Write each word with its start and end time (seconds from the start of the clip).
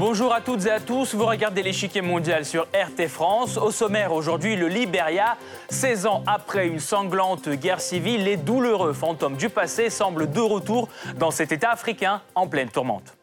Bonjour 0.00 0.32
à 0.32 0.40
toutes 0.40 0.64
et 0.64 0.70
à 0.70 0.80
tous, 0.80 1.14
vous 1.14 1.26
regardez 1.26 1.62
l'échiquier 1.62 2.00
mondial 2.00 2.46
sur 2.46 2.62
RT 2.72 3.06
France. 3.06 3.58
Au 3.58 3.70
sommaire 3.70 4.14
aujourd'hui, 4.14 4.56
le 4.56 4.66
Liberia. 4.66 5.36
16 5.68 6.06
ans 6.06 6.22
après 6.26 6.66
une 6.66 6.80
sanglante 6.80 7.50
guerre 7.50 7.82
civile, 7.82 8.24
les 8.24 8.38
douloureux 8.38 8.94
fantômes 8.94 9.36
du 9.36 9.50
passé 9.50 9.90
semblent 9.90 10.32
de 10.32 10.40
retour 10.40 10.88
dans 11.18 11.30
cet 11.30 11.52
État 11.52 11.70
africain 11.70 12.22
en 12.34 12.46
pleine 12.46 12.70
tourmente. 12.70 13.14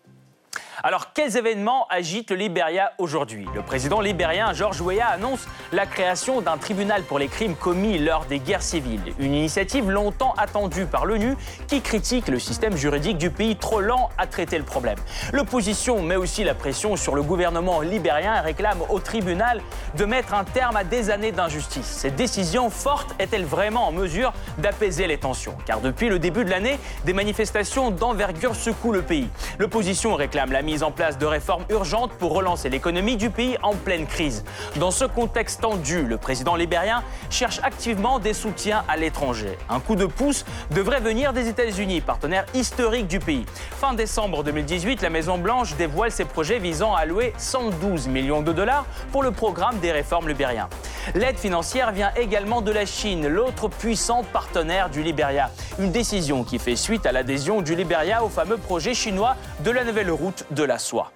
Alors, 0.84 1.12
quels 1.12 1.38
événements 1.38 1.88
agitent 1.90 2.30
le 2.30 2.36
Libéria 2.36 2.92
aujourd'hui? 3.00 3.48
Le 3.56 3.64
président 3.64 4.00
libérien 4.00 4.54
George 4.54 4.80
Weah 4.80 5.08
annonce 5.08 5.48
la 5.72 5.88
création 5.88 6.40
d'un 6.40 6.58
tribunal 6.58 7.02
pour 7.02 7.18
les 7.18 7.30
crimes 7.30 7.56
commis 7.56 7.98
lors 7.98 8.26
des 8.26 8.38
guerres 8.38 8.62
civiles. 8.62 9.02
Une 9.18 9.34
initiative 9.34 9.90
longtemps 9.90 10.36
attendue 10.38 10.86
par 10.86 11.08
l'ONU 11.08 11.36
qui 11.68 11.82
critique 11.82 12.28
le 12.28 12.38
système 12.38 12.78
juridique 12.78 13.18
du 13.18 13.32
pays 13.32 13.56
trop 13.56 13.82
lent 13.82 14.12
à 14.20 14.28
traiter 14.28 14.60
le 14.60 14.64
problème. 14.64 15.00
L'opposition 15.34 16.04
met 16.04 16.16
aussi 16.16 16.44
la 16.44 16.54
pression 16.54 16.96
sur 16.96 17.16
le 17.16 17.24
gouvernement 17.24 17.82
libérien 17.82 18.36
et 18.36 18.42
réclame 18.42 18.78
au 18.90 19.00
tribunal 19.00 19.62
de 19.96 20.06
mettre 20.06 20.36
un 20.36 20.44
terme 20.44 20.78
à 20.78 20.84
des 20.84 21.10
années 21.10 21.32
d'injustice. 21.32 21.88
Cette 21.88 22.16
décision 22.16 22.70
forte 22.70 23.16
est-elle 23.18 23.46
vraiment 23.46 23.88
en 23.88 23.92
mesure 23.92 24.32
d'apaiser 24.60 25.08
les 25.08 25.18
tensions? 25.18 25.58
Car 25.66 25.82
depuis 25.82 26.10
le 26.10 26.20
début 26.20 26.46
de 26.46 26.52
l'année, 26.52 26.78
des 27.04 27.14
manifestations 27.14 27.90
d'envergure 27.90 28.56
secouent 28.56 28.94
le 28.94 29.02
pays. 29.02 29.28
L'opposition 29.58 30.14
réclame 30.14 30.52
la 30.52 30.67
mise 30.68 30.84
en 30.84 30.92
place 30.92 31.18
de 31.18 31.26
réformes 31.26 31.64
urgentes 31.70 32.12
pour 32.20 32.34
relancer 32.34 32.68
l'économie 32.68 33.16
du 33.16 33.30
pays 33.30 33.58
en 33.64 33.74
pleine 33.74 34.06
crise. 34.06 34.44
Dans 34.76 34.92
ce 34.92 35.06
contexte 35.06 35.62
tendu, 35.62 36.04
le 36.04 36.18
président 36.18 36.56
libérien 36.58 37.04
cherche 37.30 37.62
activement 37.64 38.20
des 38.20 38.34
soutiens 38.34 38.84
à 38.90 38.98
l'étranger. 38.98 39.58
Un 39.70 39.80
coup 39.80 39.96
de 39.96 40.06
pouce 40.06 40.44
devrait 40.72 41.00
venir 41.00 41.32
des 41.32 41.48
États-Unis, 41.48 42.02
partenaire 42.02 42.46
historique 42.54 43.08
du 43.08 43.20
pays. 43.20 43.46
Fin 43.80 43.94
décembre 43.94 44.44
2018, 44.44 45.02
la 45.02 45.10
Maison-Blanche 45.10 45.78
dévoile 45.78 46.12
ses 46.12 46.26
projets 46.26 46.60
visant 46.60 46.94
à 46.94 47.00
allouer 47.00 47.32
112 47.38 48.10
millions 48.10 48.42
de 48.42 48.52
dollars 48.52 48.86
pour 49.14 49.24
le 49.24 49.32
programme 49.32 49.80
des 49.80 49.94
réformes 49.94 50.28
libériens. 50.28 50.68
L'aide 51.16 51.38
financière 51.38 51.94
vient 51.94 52.12
également 52.18 52.62
de 52.62 52.74
la 52.74 52.86
Chine, 52.86 53.30
l'autre 53.30 53.70
puissant 53.70 54.26
partenaire 54.34 54.90
du 54.90 55.02
Libéria. 55.02 55.50
Une 55.80 55.94
décision 55.94 56.44
qui 56.44 56.60
fait 56.60 56.76
suite 56.76 57.06
à 57.06 57.14
l'adhésion 57.14 57.62
du 57.62 57.74
Libéria 57.74 58.26
au 58.26 58.28
fameux 58.28 58.58
projet 58.58 58.94
chinois 58.94 59.38
de 59.64 59.72
la 59.72 59.86
nouvelle 59.86 60.12
route 60.12 60.44
de 60.58 60.64
la 60.64 60.80
soie. 60.80 61.12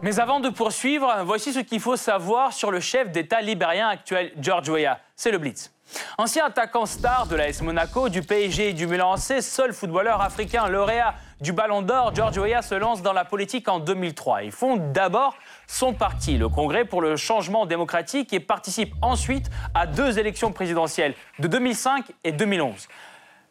Mais 0.00 0.20
avant 0.20 0.38
de 0.38 0.48
poursuivre, 0.48 1.12
voici 1.24 1.52
ce 1.52 1.58
qu'il 1.58 1.80
faut 1.80 1.96
savoir 1.96 2.52
sur 2.52 2.70
le 2.70 2.78
chef 2.78 3.10
d'État 3.10 3.40
libérien 3.40 3.88
actuel, 3.88 4.32
George 4.40 4.68
Weah. 4.68 5.00
C'est 5.16 5.32
le 5.32 5.38
Blitz. 5.38 5.72
Ancien 6.18 6.44
attaquant 6.44 6.86
star 6.86 7.26
de 7.26 7.34
l'AS 7.34 7.60
Monaco, 7.62 8.08
du 8.08 8.22
PSG 8.22 8.70
et 8.70 8.72
du 8.72 8.86
Milan 8.86 9.16
seul 9.16 9.72
footballeur 9.72 10.20
africain 10.20 10.68
lauréat 10.68 11.14
du 11.40 11.52
Ballon 11.52 11.82
d'Or, 11.82 12.14
George 12.14 12.38
Weah 12.38 12.62
se 12.62 12.74
lance 12.74 13.02
dans 13.02 13.12
la 13.12 13.24
politique 13.24 13.68
en 13.68 13.80
2003. 13.80 14.44
Il 14.44 14.52
fonde 14.52 14.92
d'abord 14.92 15.34
son 15.66 15.92
parti, 15.94 16.36
le 16.36 16.48
Congrès 16.48 16.84
pour 16.84 17.00
le 17.00 17.16
changement 17.16 17.66
démocratique, 17.66 18.32
et 18.32 18.40
participe 18.40 18.94
ensuite 19.02 19.50
à 19.74 19.86
deux 19.86 20.18
élections 20.18 20.52
présidentielles 20.52 21.14
de 21.38 21.48
2005 21.48 22.04
et 22.22 22.32
2011. 22.32 22.88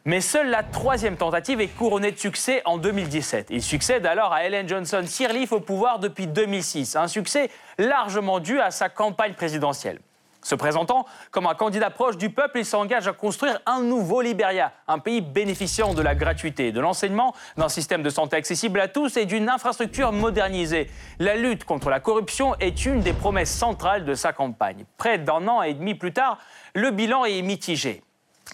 Mais 0.04 0.20
seule 0.20 0.48
la 0.48 0.62
troisième 0.62 1.16
tentative 1.16 1.60
est 1.60 1.68
couronnée 1.68 2.12
de 2.12 2.18
succès 2.18 2.62
en 2.64 2.78
2017. 2.78 3.48
Il 3.50 3.62
succède 3.62 4.06
alors 4.06 4.32
à 4.32 4.44
Ellen 4.44 4.68
Johnson 4.68 5.02
Sirleaf 5.04 5.52
au 5.52 5.60
pouvoir 5.60 5.98
depuis 5.98 6.26
2006, 6.26 6.96
un 6.96 7.08
succès 7.08 7.50
largement 7.76 8.40
dû 8.40 8.58
à 8.60 8.70
sa 8.70 8.88
campagne 8.88 9.34
présidentielle. 9.34 10.00
Se 10.42 10.54
présentant 10.54 11.04
comme 11.30 11.46
un 11.46 11.54
candidat 11.54 11.90
proche 11.90 12.16
du 12.16 12.30
peuple, 12.30 12.60
il 12.60 12.64
s'engage 12.64 13.08
à 13.08 13.12
construire 13.12 13.60
un 13.66 13.82
nouveau 13.82 14.22
Libéria, 14.22 14.72
un 14.86 14.98
pays 14.98 15.20
bénéficiant 15.20 15.94
de 15.94 16.00
la 16.00 16.14
gratuité, 16.14 16.72
de 16.72 16.80
l'enseignement, 16.80 17.34
d'un 17.56 17.68
système 17.68 18.02
de 18.02 18.08
santé 18.08 18.36
accessible 18.36 18.80
à 18.80 18.88
tous 18.88 19.16
et 19.16 19.26
d'une 19.26 19.48
infrastructure 19.48 20.12
modernisée. 20.12 20.88
La 21.18 21.36
lutte 21.36 21.64
contre 21.64 21.90
la 21.90 22.00
corruption 22.00 22.54
est 22.60 22.86
une 22.86 23.00
des 23.00 23.12
promesses 23.12 23.52
centrales 23.52 24.04
de 24.04 24.14
sa 24.14 24.32
campagne. 24.32 24.84
Près 24.96 25.18
d'un 25.18 25.46
an 25.48 25.60
et 25.62 25.74
demi 25.74 25.94
plus 25.94 26.12
tard, 26.12 26.38
le 26.74 26.92
bilan 26.92 27.24
est 27.24 27.42
mitigé. 27.42 28.02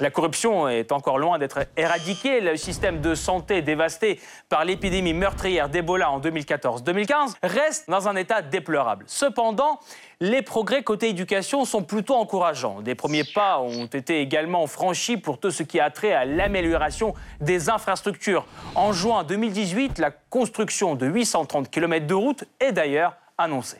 La 0.00 0.10
corruption 0.10 0.68
est 0.68 0.90
encore 0.90 1.18
loin 1.18 1.38
d'être 1.38 1.66
éradiquée. 1.76 2.40
Le 2.40 2.56
système 2.56 3.00
de 3.00 3.14
santé 3.14 3.62
dévasté 3.62 4.20
par 4.48 4.64
l'épidémie 4.64 5.14
meurtrière 5.14 5.68
d'Ebola 5.68 6.10
en 6.10 6.18
2014-2015 6.18 7.34
reste 7.44 7.88
dans 7.88 8.08
un 8.08 8.16
état 8.16 8.42
déplorable. 8.42 9.04
Cependant, 9.06 9.78
les 10.18 10.42
progrès 10.42 10.82
côté 10.82 11.10
éducation 11.10 11.64
sont 11.64 11.84
plutôt 11.84 12.16
encourageants. 12.16 12.80
Des 12.80 12.96
premiers 12.96 13.22
pas 13.22 13.60
ont 13.60 13.86
été 13.86 14.20
également 14.20 14.66
franchis 14.66 15.16
pour 15.16 15.38
tout 15.38 15.52
ce 15.52 15.62
qui 15.62 15.78
a 15.78 15.90
trait 15.90 16.12
à 16.12 16.24
l'amélioration 16.24 17.14
des 17.40 17.70
infrastructures. 17.70 18.46
En 18.74 18.92
juin 18.92 19.22
2018, 19.22 20.00
la 20.00 20.10
construction 20.10 20.96
de 20.96 21.06
830 21.06 21.70
km 21.70 22.04
de 22.04 22.14
route 22.14 22.44
est 22.58 22.72
d'ailleurs 22.72 23.16
annoncée. 23.38 23.78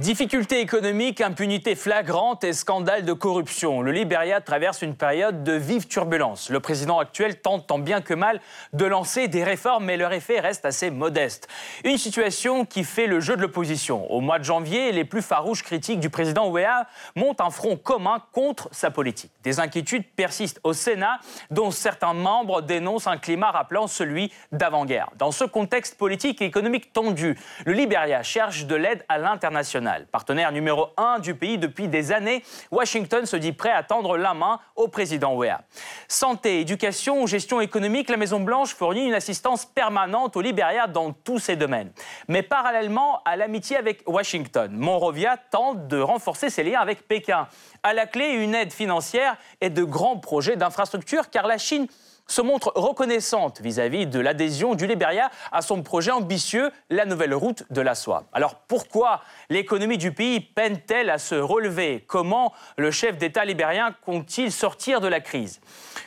Difficultés 0.00 0.60
économiques, 0.60 1.22
impunité 1.22 1.74
flagrante 1.74 2.44
et 2.44 2.52
scandale 2.52 3.06
de 3.06 3.14
corruption. 3.14 3.80
Le 3.80 3.92
Libéria 3.92 4.42
traverse 4.42 4.82
une 4.82 4.94
période 4.94 5.42
de 5.42 5.52
vive 5.52 5.86
turbulence. 5.86 6.50
Le 6.50 6.60
président 6.60 6.98
actuel 6.98 7.40
tente 7.40 7.66
tant 7.66 7.78
bien 7.78 8.02
que 8.02 8.12
mal 8.12 8.42
de 8.74 8.84
lancer 8.84 9.26
des 9.26 9.42
réformes, 9.42 9.86
mais 9.86 9.96
leur 9.96 10.12
effet 10.12 10.38
reste 10.38 10.66
assez 10.66 10.90
modeste. 10.90 11.48
Une 11.82 11.96
situation 11.96 12.66
qui 12.66 12.84
fait 12.84 13.06
le 13.06 13.20
jeu 13.20 13.36
de 13.36 13.40
l'opposition. 13.40 14.12
Au 14.12 14.20
mois 14.20 14.38
de 14.38 14.44
janvier, 14.44 14.92
les 14.92 15.06
plus 15.06 15.22
farouches 15.22 15.62
critiques 15.62 15.98
du 15.98 16.10
président 16.10 16.50
Ouéa 16.50 16.86
montent 17.14 17.40
un 17.40 17.48
front 17.48 17.78
commun 17.78 18.22
contre 18.32 18.68
sa 18.72 18.90
politique. 18.90 19.32
Des 19.44 19.60
inquiétudes 19.60 20.04
persistent 20.14 20.60
au 20.62 20.74
Sénat, 20.74 21.20
dont 21.50 21.70
certains 21.70 22.12
membres 22.12 22.60
dénoncent 22.60 23.06
un 23.06 23.16
climat 23.16 23.50
rappelant 23.50 23.86
celui 23.86 24.30
d'avant-guerre. 24.52 25.08
Dans 25.16 25.32
ce 25.32 25.44
contexte 25.44 25.96
politique 25.96 26.42
et 26.42 26.44
économique 26.44 26.92
tendu, 26.92 27.38
le 27.64 27.72
Libéria 27.72 28.22
cherche 28.22 28.66
de 28.66 28.74
l'aide 28.74 29.02
à 29.08 29.16
l'international. 29.16 29.85
Partenaire 30.10 30.52
numéro 30.52 30.88
un 30.96 31.18
du 31.18 31.34
pays 31.34 31.58
depuis 31.58 31.88
des 31.88 32.12
années, 32.12 32.42
Washington 32.70 33.24
se 33.26 33.36
dit 33.36 33.52
prêt 33.52 33.70
à 33.70 33.82
tendre 33.82 34.16
la 34.16 34.34
main 34.34 34.58
au 34.74 34.88
président 34.88 35.34
Weah. 35.34 35.62
Santé, 36.08 36.60
éducation 36.60 37.26
gestion 37.26 37.60
économique, 37.60 38.08
la 38.08 38.16
Maison-Blanche 38.16 38.74
fournit 38.74 39.06
une 39.06 39.14
assistance 39.14 39.64
permanente 39.64 40.36
au 40.36 40.40
Libéria 40.40 40.86
dans 40.86 41.12
tous 41.12 41.38
ces 41.38 41.56
domaines. 41.56 41.92
Mais 42.28 42.42
parallèlement 42.42 43.22
à 43.24 43.36
l'amitié 43.36 43.76
avec 43.76 44.02
Washington, 44.06 44.70
Monrovia 44.72 45.36
tente 45.36 45.88
de 45.88 45.98
renforcer 45.98 46.50
ses 46.50 46.64
liens 46.64 46.80
avec 46.80 47.06
Pékin. 47.06 47.48
À 47.82 47.94
la 47.94 48.06
clé, 48.06 48.30
une 48.30 48.54
aide 48.54 48.72
financière 48.72 49.36
et 49.60 49.70
de 49.70 49.84
grands 49.84 50.18
projets 50.18 50.56
d'infrastructure 50.56 51.30
car 51.30 51.46
la 51.46 51.58
Chine 51.58 51.86
se 52.26 52.42
montre 52.42 52.72
reconnaissante 52.74 53.60
vis-à-vis 53.60 54.06
de 54.06 54.20
l'adhésion 54.20 54.74
du 54.74 54.86
Libéria 54.86 55.30
à 55.52 55.62
son 55.62 55.82
projet 55.82 56.10
ambitieux, 56.10 56.70
la 56.90 57.04
nouvelle 57.04 57.34
route 57.34 57.64
de 57.70 57.80
la 57.80 57.94
soie. 57.94 58.24
Alors 58.32 58.56
pourquoi 58.68 59.22
l'économie 59.48 59.98
du 59.98 60.12
pays 60.12 60.40
peine-t-elle 60.40 61.10
à 61.10 61.18
se 61.18 61.34
relever? 61.34 62.04
Comment 62.06 62.52
le 62.76 62.90
chef 62.90 63.18
d'État 63.18 63.44
libérien 63.44 63.94
compte-t-il 64.04 64.50
sortir 64.50 65.00
de 65.00 65.08
la 65.08 65.20
crise? 65.20 65.60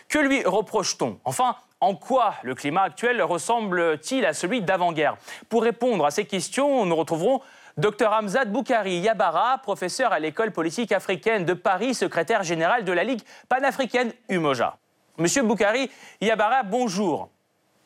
Que 0.07 0.19
lui 0.19 0.43
reproche-t-on? 0.43 1.19
Enfin, 1.23 1.55
en 1.81 1.95
quoi 1.95 2.33
le 2.43 2.55
climat 2.55 2.83
actuel 2.83 3.21
ressemble-t-il 3.21 4.25
à 4.25 4.33
celui 4.33 4.61
d'avant-guerre? 4.61 5.15
Pour 5.47 5.63
répondre 5.63 6.05
à 6.05 6.11
ces 6.11 6.25
questions, 6.25 6.85
nous 6.85 6.95
retrouverons 6.95 7.41
Dr 7.77 8.11
Hamzad 8.11 8.51
Boukari 8.51 8.99
Yabara, 8.99 9.59
professeur 9.59 10.11
à 10.11 10.19
l'école 10.19 10.51
politique 10.51 10.91
africaine 10.91 11.45
de 11.45 11.53
Paris, 11.53 11.93
secrétaire 11.93 12.43
général 12.43 12.83
de 12.83 12.91
la 12.91 13.05
Ligue 13.05 13.21
panafricaine 13.47 14.11
UMOJA. 14.27 14.77
Monsieur 15.19 15.43
Boukari 15.43 15.91
Yabara, 16.21 16.63
bonjour. 16.63 17.29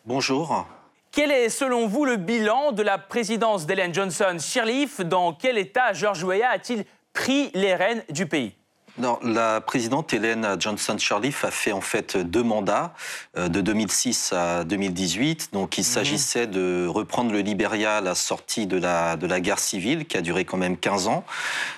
Bonjour. 0.05 0.67
Quel 1.11 1.31
est, 1.31 1.49
selon 1.49 1.87
vous, 1.87 2.05
le 2.05 2.17
bilan 2.17 2.71
de 2.71 2.83
la 2.83 2.99
présidence 2.99 3.65
d'Hélène 3.65 3.91
Johnson? 3.91 4.35
Sirleaf 4.37 5.01
Dans 5.01 5.33
quel 5.33 5.57
état 5.57 5.93
George 5.93 6.23
Weah 6.23 6.51
a-t-il 6.51 6.85
pris 7.11 7.49
les 7.55 7.73
rênes 7.73 8.03
du 8.09 8.27
pays? 8.27 8.55
Non, 8.99 9.17
la 9.23 9.59
présidente 9.59 10.13
Hélène 10.13 10.55
Johnson 10.59 10.95
Sirleaf 10.99 11.45
a 11.45 11.49
fait 11.49 11.71
en 11.71 11.81
fait 11.81 12.15
deux 12.15 12.43
mandats 12.43 12.93
euh, 13.37 13.47
de 13.47 13.59
2006 13.59 14.33
à 14.33 14.63
2018. 14.65 15.49
Donc 15.51 15.79
il 15.79 15.81
mhm. 15.81 15.85
s'agissait 15.85 16.45
de 16.45 16.85
reprendre 16.87 17.31
le 17.31 17.39
Libéria 17.39 17.97
à 17.97 18.01
la 18.01 18.13
sortie 18.13 18.67
de 18.67 18.77
la, 18.77 19.15
de 19.15 19.25
la 19.25 19.39
guerre 19.39 19.57
civile 19.57 20.05
qui 20.05 20.15
a 20.15 20.21
duré 20.21 20.45
quand 20.45 20.57
même 20.57 20.77
15 20.77 21.07
ans. 21.07 21.23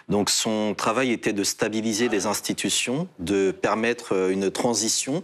Donc 0.09 0.29
son 0.29 0.73
travail 0.75 1.11
était 1.11 1.31
de 1.31 1.45
stabiliser 1.45 2.09
les 2.09 2.25
institutions, 2.25 3.07
de 3.19 3.51
permettre 3.51 4.13
euh, 4.13 4.29
une 4.31 4.51
transition 4.51 5.23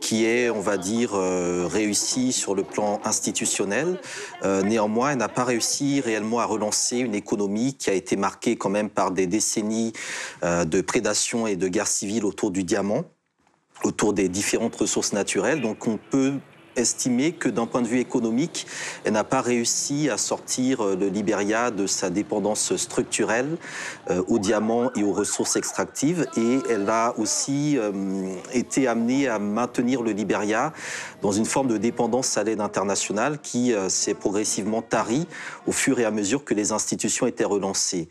qui 0.00 0.24
est, 0.24 0.50
on 0.50 0.60
va 0.60 0.76
dire, 0.76 1.12
euh, 1.14 1.66
réussie 1.66 2.32
sur 2.32 2.54
le 2.54 2.62
plan 2.62 3.00
institutionnel. 3.04 3.98
néanmoins, 4.64 5.10
elle 5.10 5.18
n'a 5.18 5.28
pas 5.28 5.44
réussi 5.44 6.00
réellement 6.00 6.38
à 6.40 6.44
relancer 6.44 6.98
une 6.98 7.14
économie 7.14 7.74
qui 7.74 7.90
a 7.90 7.92
été 7.92 8.16
marquée 8.16 8.56
quand 8.56 8.70
même 8.70 8.90
par 8.90 9.10
des 9.10 9.26
décennies 9.26 9.92
de 10.42 10.80
prédation 10.80 11.46
et 11.46 11.56
de 11.56 11.68
guerre 11.68 11.86
civile 11.86 12.24
autour 12.24 12.50
du 12.50 12.62
diamant, 12.62 13.04
autour 13.82 14.12
des 14.12 14.28
différentes 14.28 14.76
ressources 14.76 15.12
naturelles. 15.12 15.60
Donc 15.60 15.86
on 15.86 15.98
peut 15.98 16.34
estimé 16.76 17.32
que 17.32 17.48
d'un 17.48 17.66
point 17.66 17.82
de 17.82 17.88
vue 17.88 18.00
économique, 18.00 18.66
elle 19.04 19.14
n'a 19.14 19.24
pas 19.24 19.40
réussi 19.40 20.08
à 20.10 20.18
sortir 20.18 20.80
euh, 20.80 20.96
le 20.96 21.08
Libéria 21.08 21.70
de 21.70 21.86
sa 21.86 22.10
dépendance 22.10 22.76
structurelle 22.76 23.56
euh, 24.10 24.22
aux 24.28 24.38
diamants 24.38 24.90
et 24.94 25.02
aux 25.02 25.12
ressources 25.12 25.56
extractives. 25.56 26.26
Et 26.36 26.58
elle 26.70 26.88
a 26.88 27.14
aussi 27.18 27.76
euh, 27.78 27.92
été 28.52 28.86
amenée 28.86 29.28
à 29.28 29.38
maintenir 29.38 30.02
le 30.02 30.12
Libéria 30.12 30.72
dans 31.22 31.32
une 31.32 31.46
forme 31.46 31.68
de 31.68 31.76
dépendance 31.76 32.36
à 32.36 32.44
l'aide 32.44 32.60
internationale 32.60 33.38
qui 33.42 33.72
s'est 33.88 34.14
progressivement 34.14 34.82
tarie 34.82 35.26
au 35.66 35.72
fur 35.72 35.98
et 35.98 36.04
à 36.04 36.10
mesure 36.10 36.44
que 36.44 36.54
les 36.54 36.72
institutions 36.72 37.26
étaient 37.26 37.44
relancées. 37.44 38.08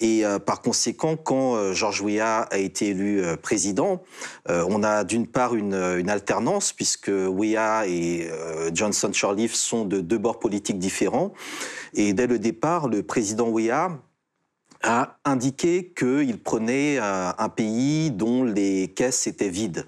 Et 0.00 0.24
par 0.44 0.60
conséquent, 0.60 1.16
quand 1.16 1.72
George 1.72 2.02
Weah 2.02 2.48
a 2.50 2.58
été 2.58 2.88
élu 2.88 3.22
président, 3.40 4.02
on 4.48 4.82
a 4.82 5.04
d'une 5.04 5.26
part 5.26 5.54
une, 5.54 5.74
alternance 6.10 6.72
puisque 6.72 7.10
Weah 7.10 7.86
et 7.86 7.99
et 8.00 8.28
euh, 8.30 8.70
Johnson 8.72 9.12
Sirleaf 9.12 9.54
sont 9.54 9.84
de 9.84 10.00
deux 10.00 10.18
bords 10.18 10.38
politiques 10.38 10.78
différents. 10.78 11.32
Et 11.94 12.12
dès 12.14 12.26
le 12.26 12.38
départ, 12.38 12.88
le 12.88 13.02
président 13.02 13.48
Weah 13.48 13.90
a 14.82 15.18
indiqué 15.26 15.92
qu'il 15.96 16.38
prenait 16.38 16.98
euh, 16.98 17.30
un 17.36 17.48
pays 17.50 18.10
dont 18.10 18.44
les 18.44 18.88
caisses 18.88 19.26
étaient 19.26 19.50
vides. 19.50 19.86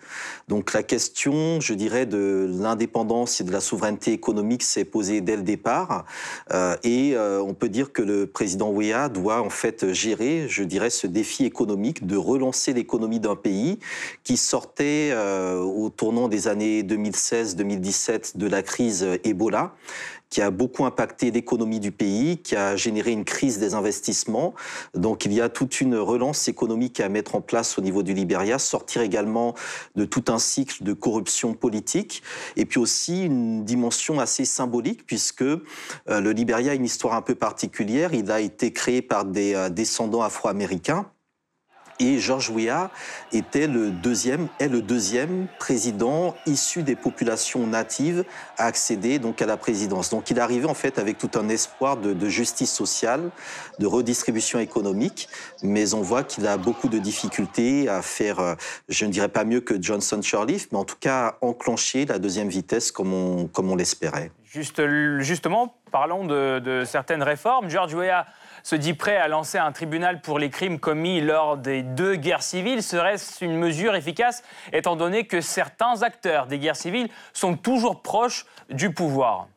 Donc 0.48 0.74
la 0.74 0.82
question, 0.82 1.60
je 1.60 1.72
dirais, 1.72 2.04
de 2.04 2.46
l'indépendance 2.60 3.40
et 3.40 3.44
de 3.44 3.52
la 3.52 3.60
souveraineté 3.60 4.12
économique 4.12 4.62
s'est 4.62 4.84
posée 4.84 5.22
dès 5.22 5.36
le 5.36 5.42
départ. 5.42 6.04
Euh, 6.52 6.76
et 6.84 7.16
euh, 7.16 7.42
on 7.42 7.54
peut 7.54 7.70
dire 7.70 7.92
que 7.92 8.02
le 8.02 8.26
président 8.26 8.70
Weah 8.70 9.08
doit 9.08 9.40
en 9.40 9.50
fait 9.50 9.92
gérer, 9.94 10.46
je 10.48 10.62
dirais, 10.62 10.90
ce 10.90 11.06
défi 11.06 11.46
économique 11.46 12.06
de 12.06 12.16
relancer 12.16 12.74
l'économie 12.74 13.20
d'un 13.20 13.36
pays 13.36 13.78
qui 14.24 14.36
sortait 14.36 15.14
au 15.14 15.90
tournant 15.90 16.28
des 16.28 16.48
années 16.48 16.82
2016-2017 16.82 18.36
de 18.36 18.46
la 18.46 18.62
crise 18.62 19.06
Ebola 19.24 19.74
qui 20.32 20.40
a 20.40 20.50
beaucoup 20.50 20.86
impacté 20.86 21.30
l'économie 21.30 21.78
du 21.78 21.92
pays, 21.92 22.38
qui 22.38 22.56
a 22.56 22.74
généré 22.74 23.10
une 23.10 23.26
crise 23.26 23.58
des 23.58 23.74
investissements. 23.74 24.54
Donc 24.94 25.26
il 25.26 25.32
y 25.34 25.42
a 25.42 25.50
toute 25.50 25.82
une 25.82 25.94
relance 25.94 26.48
économique 26.48 27.00
à 27.00 27.10
mettre 27.10 27.34
en 27.34 27.42
place 27.42 27.76
au 27.76 27.82
niveau 27.82 28.02
du 28.02 28.14
Libéria, 28.14 28.58
sortir 28.58 29.02
également 29.02 29.54
de 29.94 30.06
tout 30.06 30.24
un 30.28 30.38
cycle 30.38 30.84
de 30.84 30.94
corruption 30.94 31.52
politique, 31.52 32.22
et 32.56 32.64
puis 32.64 32.80
aussi 32.80 33.26
une 33.26 33.66
dimension 33.66 34.20
assez 34.20 34.46
symbolique, 34.46 35.04
puisque 35.04 35.42
euh, 35.42 35.60
le 36.08 36.32
Libéria 36.32 36.72
a 36.72 36.74
une 36.74 36.86
histoire 36.86 37.12
un 37.12 37.22
peu 37.22 37.34
particulière. 37.34 38.14
Il 38.14 38.30
a 38.30 38.40
été 38.40 38.72
créé 38.72 39.02
par 39.02 39.26
des 39.26 39.54
euh, 39.54 39.68
descendants 39.68 40.22
afro-américains 40.22 41.10
et 42.02 42.18
George 42.18 42.50
Weah 42.50 42.90
était 43.32 43.66
le 43.66 43.90
deuxième, 43.90 44.48
est 44.58 44.68
le 44.68 44.82
deuxième 44.82 45.46
président 45.58 46.34
issu 46.46 46.82
des 46.82 46.96
populations 46.96 47.66
natives 47.66 48.24
à 48.58 48.66
accéder 48.66 49.18
donc 49.18 49.40
à 49.40 49.46
la 49.46 49.56
présidence. 49.56 50.10
Donc 50.10 50.30
il 50.30 50.40
arrivé 50.40 50.66
en 50.66 50.74
fait 50.74 50.98
avec 50.98 51.18
tout 51.18 51.30
un 51.34 51.48
espoir 51.48 51.96
de, 51.96 52.12
de 52.12 52.28
justice 52.28 52.72
sociale, 52.72 53.30
de 53.78 53.86
redistribution 53.86 54.58
économique, 54.58 55.28
mais 55.62 55.94
on 55.94 56.02
voit 56.02 56.24
qu'il 56.24 56.46
a 56.46 56.56
beaucoup 56.56 56.88
de 56.88 56.98
difficultés 56.98 57.88
à 57.88 58.02
faire, 58.02 58.40
euh, 58.40 58.54
je 58.88 59.04
ne 59.06 59.10
dirais 59.10 59.28
pas 59.28 59.44
mieux 59.44 59.60
que 59.60 59.80
Johnson 59.80 60.20
Sirleaf, 60.22 60.68
mais 60.72 60.78
en 60.78 60.84
tout 60.84 60.96
cas 60.98 61.26
à 61.26 61.36
enclencher 61.40 62.04
la 62.06 62.18
deuxième 62.18 62.48
vitesse 62.48 62.90
comme 62.90 63.12
on, 63.12 63.46
comme 63.46 63.70
on 63.70 63.76
l'espérait. 63.76 64.30
Juste, 64.44 64.82
justement, 65.20 65.76
parlons 65.90 66.26
de, 66.26 66.58
de 66.58 66.84
certaines 66.84 67.22
réformes. 67.22 67.70
George 67.70 67.94
Weah 67.94 68.26
se 68.62 68.76
dit 68.76 68.94
prêt 68.94 69.16
à 69.16 69.28
lancer 69.28 69.58
un 69.58 69.72
tribunal 69.72 70.20
pour 70.20 70.38
les 70.38 70.50
crimes 70.50 70.78
commis 70.78 71.20
lors 71.20 71.56
des 71.56 71.82
deux 71.82 72.16
guerres 72.16 72.42
civiles. 72.42 72.82
Serait-ce 72.82 73.44
une 73.44 73.56
mesure 73.56 73.94
efficace 73.94 74.42
étant 74.72 74.96
donné 74.96 75.26
que 75.26 75.40
certains 75.40 76.02
acteurs 76.02 76.46
des 76.46 76.58
guerres 76.58 76.76
civiles 76.76 77.08
sont 77.32 77.56
toujours 77.56 78.02
proches 78.02 78.46
du 78.70 78.92
pouvoir? 78.92 79.48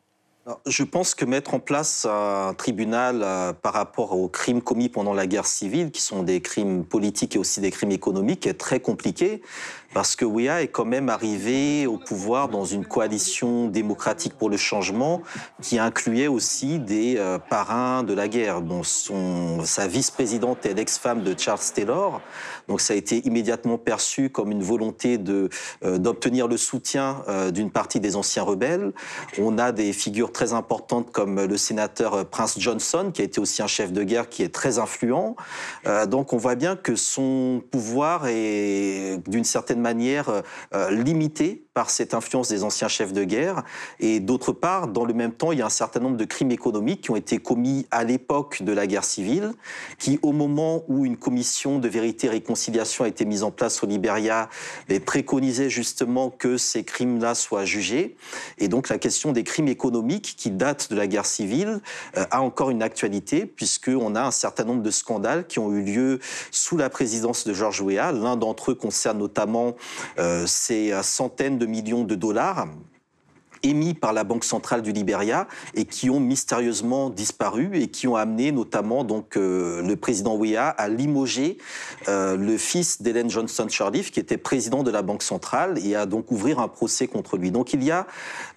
Je 0.66 0.84
pense 0.84 1.16
que 1.16 1.24
mettre 1.24 1.54
en 1.54 1.58
place 1.58 2.06
un 2.08 2.54
tribunal 2.54 3.22
euh, 3.22 3.52
par 3.52 3.72
rapport 3.72 4.12
aux 4.12 4.28
crimes 4.28 4.62
commis 4.62 4.88
pendant 4.88 5.12
la 5.12 5.26
guerre 5.26 5.46
civile, 5.46 5.90
qui 5.90 6.00
sont 6.00 6.22
des 6.22 6.40
crimes 6.40 6.84
politiques 6.84 7.34
et 7.34 7.38
aussi 7.38 7.60
des 7.60 7.72
crimes 7.72 7.90
économiques, 7.90 8.46
est 8.46 8.54
très 8.54 8.78
compliqué 8.78 9.42
parce 9.92 10.14
que 10.14 10.24
Ouéa 10.24 10.62
est 10.62 10.68
quand 10.68 10.84
même 10.84 11.08
arrivé 11.08 11.86
au 11.86 11.96
pouvoir 11.96 12.48
dans 12.48 12.64
une 12.64 12.84
coalition 12.84 13.66
démocratique 13.66 14.34
pour 14.34 14.50
le 14.50 14.56
changement 14.56 15.22
qui 15.62 15.78
incluait 15.78 16.26
aussi 16.26 16.78
des 16.78 17.16
euh, 17.16 17.38
parrains 17.38 18.02
de 18.04 18.12
la 18.12 18.28
guerre, 18.28 18.60
dont 18.60 18.82
son, 18.82 19.64
sa 19.64 19.88
vice-présidente 19.88 20.64
est 20.66 20.74
l'ex-femme 20.74 21.22
de 21.22 21.34
Charles 21.36 21.58
Taylor. 21.74 22.20
Donc 22.68 22.82
ça 22.82 22.92
a 22.92 22.96
été 22.96 23.26
immédiatement 23.26 23.78
perçu 23.78 24.30
comme 24.30 24.52
une 24.52 24.62
volonté 24.62 25.18
euh, 25.28 25.48
d'obtenir 25.98 26.46
le 26.46 26.56
soutien 26.56 27.22
d'une 27.52 27.70
partie 27.70 27.98
des 27.98 28.16
anciens 28.16 28.42
rebelles. 28.42 28.92
On 29.38 29.58
a 29.58 29.72
des 29.72 29.92
figures 29.92 30.32
très 30.36 30.52
importantes 30.52 31.12
comme 31.12 31.42
le 31.46 31.56
sénateur 31.56 32.28
Prince 32.28 32.58
Johnson, 32.58 33.10
qui 33.10 33.22
a 33.22 33.24
été 33.24 33.40
aussi 33.40 33.62
un 33.62 33.66
chef 33.66 33.90
de 33.90 34.02
guerre 34.02 34.28
qui 34.28 34.42
est 34.42 34.54
très 34.54 34.78
influent. 34.78 35.34
donc 36.10 36.34
on 36.34 36.36
voit 36.36 36.56
bien 36.56 36.76
que 36.76 36.94
son 36.94 37.62
pouvoir 37.70 38.26
est 38.26 39.18
d'une 39.26 39.44
certaine 39.44 39.80
manière 39.80 40.28
euh, 40.28 40.42
euh, 40.74 40.90
limitée 40.90 41.65
par 41.76 41.90
cette 41.90 42.14
influence 42.14 42.48
des 42.48 42.64
anciens 42.64 42.88
chefs 42.88 43.12
de 43.12 43.22
guerre. 43.22 43.62
Et 44.00 44.18
d'autre 44.18 44.52
part, 44.52 44.88
dans 44.88 45.04
le 45.04 45.12
même 45.12 45.32
temps, 45.32 45.52
il 45.52 45.58
y 45.58 45.62
a 45.62 45.66
un 45.66 45.68
certain 45.68 46.00
nombre 46.00 46.16
de 46.16 46.24
crimes 46.24 46.50
économiques 46.50 47.02
qui 47.02 47.10
ont 47.10 47.16
été 47.16 47.36
commis 47.36 47.86
à 47.90 48.02
l'époque 48.02 48.62
de 48.62 48.72
la 48.72 48.86
guerre 48.86 49.04
civile, 49.04 49.52
qui, 49.98 50.18
au 50.22 50.32
moment 50.32 50.84
où 50.88 51.04
une 51.04 51.18
commission 51.18 51.78
de 51.78 51.86
vérité 51.86 52.28
et 52.28 52.30
réconciliation 52.30 53.04
a 53.04 53.08
été 53.08 53.26
mise 53.26 53.42
en 53.42 53.50
place 53.50 53.84
au 53.84 53.86
Libéria, 53.86 54.48
les 54.88 55.00
préconisait 55.00 55.68
justement 55.68 56.30
que 56.30 56.56
ces 56.56 56.82
crimes-là 56.82 57.34
soient 57.34 57.66
jugés. 57.66 58.16
Et 58.56 58.68
donc 58.68 58.88
la 58.88 58.96
question 58.96 59.32
des 59.32 59.44
crimes 59.44 59.68
économiques 59.68 60.34
qui 60.38 60.50
datent 60.50 60.88
de 60.90 60.96
la 60.96 61.06
guerre 61.06 61.26
civile 61.26 61.82
euh, 62.16 62.24
a 62.30 62.40
encore 62.40 62.70
une 62.70 62.82
actualité, 62.82 63.44
puisqu'on 63.44 64.14
a 64.14 64.22
un 64.22 64.30
certain 64.30 64.64
nombre 64.64 64.82
de 64.82 64.90
scandales 64.90 65.46
qui 65.46 65.58
ont 65.58 65.70
eu 65.74 65.82
lieu 65.82 66.20
sous 66.50 66.78
la 66.78 66.88
présidence 66.88 67.46
de 67.46 67.52
Georges 67.52 67.82
Weah. 67.82 68.12
L'un 68.12 68.36
d'entre 68.36 68.70
eux 68.70 68.74
concerne 68.74 69.18
notamment 69.18 69.76
euh, 70.18 70.46
ces 70.46 70.98
centaines 71.02 71.58
de 71.58 71.65
millions 71.66 72.04
de 72.04 72.14
dollars 72.14 72.66
émis 73.66 73.94
par 73.94 74.12
la 74.12 74.24
Banque 74.24 74.44
centrale 74.44 74.82
du 74.82 74.92
Libéria 74.92 75.48
et 75.74 75.84
qui 75.84 76.08
ont 76.08 76.20
mystérieusement 76.20 77.10
disparu 77.10 77.70
et 77.74 77.88
qui 77.88 78.06
ont 78.06 78.16
amené 78.16 78.52
notamment 78.52 79.04
donc 79.04 79.36
euh, 79.36 79.82
le 79.82 79.96
président 79.96 80.36
Weah 80.36 80.68
à 80.68 80.88
limoger 80.88 81.58
euh, 82.08 82.36
le 82.36 82.56
fils 82.56 83.02
d'Hélène 83.02 83.28
Johnson 83.28 83.66
Sirleaf 83.68 84.12
qui 84.12 84.20
était 84.20 84.36
président 84.36 84.82
de 84.82 84.90
la 84.90 85.02
Banque 85.02 85.22
centrale 85.22 85.78
et 85.84 85.96
à 85.96 86.06
donc 86.06 86.30
ouvrir 86.30 86.60
un 86.60 86.68
procès 86.68 87.08
contre 87.08 87.36
lui. 87.36 87.50
Donc 87.50 87.72
il 87.72 87.82
y 87.82 87.90
a 87.90 88.06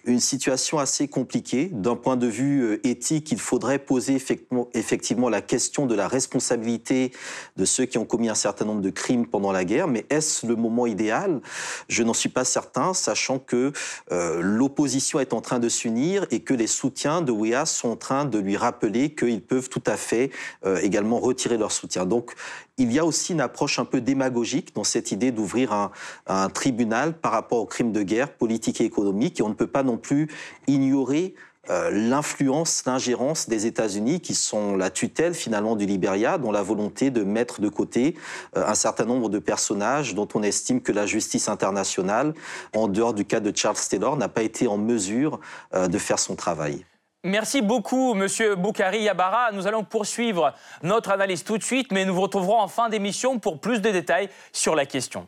une 0.06 0.19
situation 0.19 0.77
assez 0.77 1.07
compliquée 1.07 1.69
d'un 1.71 1.95
point 1.95 2.15
de 2.15 2.27
vue 2.27 2.61
euh, 2.61 2.88
éthique. 2.88 3.31
Il 3.31 3.39
faudrait 3.39 3.80
poser 3.80 4.13
effectivement, 4.13 4.69
effectivement 4.73 5.30
la 5.30 5.42
question 5.42 5.87
de 5.87 5.95
la 5.95 6.07
responsabilité 6.07 7.11
de 7.57 7.66
ceux 7.66 7.85
qui 7.85 7.97
ont 7.97 8.06
commis 8.06 8.30
un 8.30 8.35
certain 8.35 8.66
nombre 8.66 8.81
de 8.81 8.89
crimes 8.92 9.25
pendant 9.25 9.51
la 9.51 9.66
guerre. 9.66 9.87
Mais 9.87 10.06
est-ce 10.09 10.45
le 10.45 10.56
moment 10.56 10.85
idéal? 10.85 11.42
Je 11.87 12.04
n'en 12.04 12.13
suis 12.13 12.30
pas 12.30 12.45
certain, 12.45 12.94
sachant 12.94 13.39
que 13.39 13.71
l'opposition 14.09 14.98
est 14.99 15.33
en 15.33 15.41
train 15.41 15.59
de 15.59 15.69
s'unir 15.69 16.25
et 16.31 16.41
que 16.41 16.53
les 16.53 16.68
soutiens 16.68 17.21
de 17.21 17.31
Weah 17.31 17.65
sont 17.65 17.89
en 17.89 17.95
train 17.95 18.25
de 18.25 18.39
lui 18.39 18.57
rappeler 18.57 19.13
qu'ils 19.13 19.41
peuvent 19.41 19.69
tout 19.69 19.83
à 19.85 19.97
fait 19.97 20.31
euh, 20.65 20.79
également 20.81 21.19
retirer 21.19 21.57
leur 21.57 21.71
soutien. 21.71 22.06
Donc 22.06 22.33
il 22.77 22.91
y 22.91 22.99
a 22.99 23.06
aussi 23.06 23.33
une 23.33 23.41
approche 23.41 23.79
un 23.79 23.85
peu 23.85 24.01
démagogique 24.01 24.75
dans 24.75 24.83
cette 24.83 25.11
idée 25.11 25.31
d'ouvrir 25.31 25.73
un, 25.73 25.91
un, 26.27 26.49
tribunal 26.49 27.13
par 27.13 27.31
rapport 27.31 27.59
aux 27.59 27.65
crimes 27.65 27.91
de 27.91 28.03
guerre 28.03 28.31
politiques 28.31 28.81
et 28.81 28.85
économiques 28.85 29.39
et 29.39 29.44
on 29.44 29.49
ne 29.49 29.53
peut 29.53 29.68
pas 29.68 29.83
non 29.83 29.97
plus 29.97 30.29
ignorer 30.68 31.33
euh, 31.69 31.90
l'influence, 31.92 32.83
l'ingérence 32.85 33.47
des 33.47 33.66
États-Unis, 33.66 34.21
qui 34.21 34.35
sont 34.35 34.76
la 34.76 34.90
tutelle 34.90 35.33
finalement 35.33 35.76
du 35.76 35.85
Libéria, 35.85 36.38
dont 36.38 36.52
la 36.52 36.64
volonté 36.64 37.11
de 37.11 37.23
mettre 37.23 37.61
de 37.61 37.69
côté 37.69 38.16
euh, 38.57 38.66
un 38.66 38.76
certain 38.76 39.06
nombre 39.06 39.30
de 39.30 39.40
personnages 39.40 40.16
dont 40.16 40.28
on 40.33 40.44
estime 40.44 40.81
que 40.81 40.92
la 40.92 41.06
justice 41.06 41.47
internationale, 41.47 42.33
en 42.76 42.88
dehors 42.88 43.14
du 43.14 43.26
cas 43.26 43.40
de 43.40 43.56
Charles 43.56 43.78
Taylor, 43.90 44.18
n'a 44.18 44.30
pas 44.30 44.44
été 44.44 44.68
en 44.68 44.78
mesure 44.78 45.40
euh, 45.73 45.88
de 45.88 45.97
faire 45.97 46.19
son 46.19 46.35
travail. 46.35 46.85
Merci 47.26 47.61
beaucoup, 47.61 48.14
Monsieur 48.14 48.56
Boukari 48.56 49.04
Yabara. 49.04 49.52
Nous 49.52 49.68
allons 49.68 49.83
poursuivre 49.83 50.54
notre 50.83 51.11
analyse 51.11 51.44
tout 51.44 51.57
de 51.57 51.64
suite, 51.64 51.92
mais 51.92 52.06
nous 52.06 52.16
vous 52.16 52.21
retrouverons 52.21 52.59
en 52.59 52.69
fin 52.69 52.88
d'émission 52.88 53.40
pour 53.40 53.59
plus 53.59 53.81
de 53.81 53.90
détails 53.90 54.30
sur 54.54 54.73
la 54.73 54.85
question. 54.85 55.28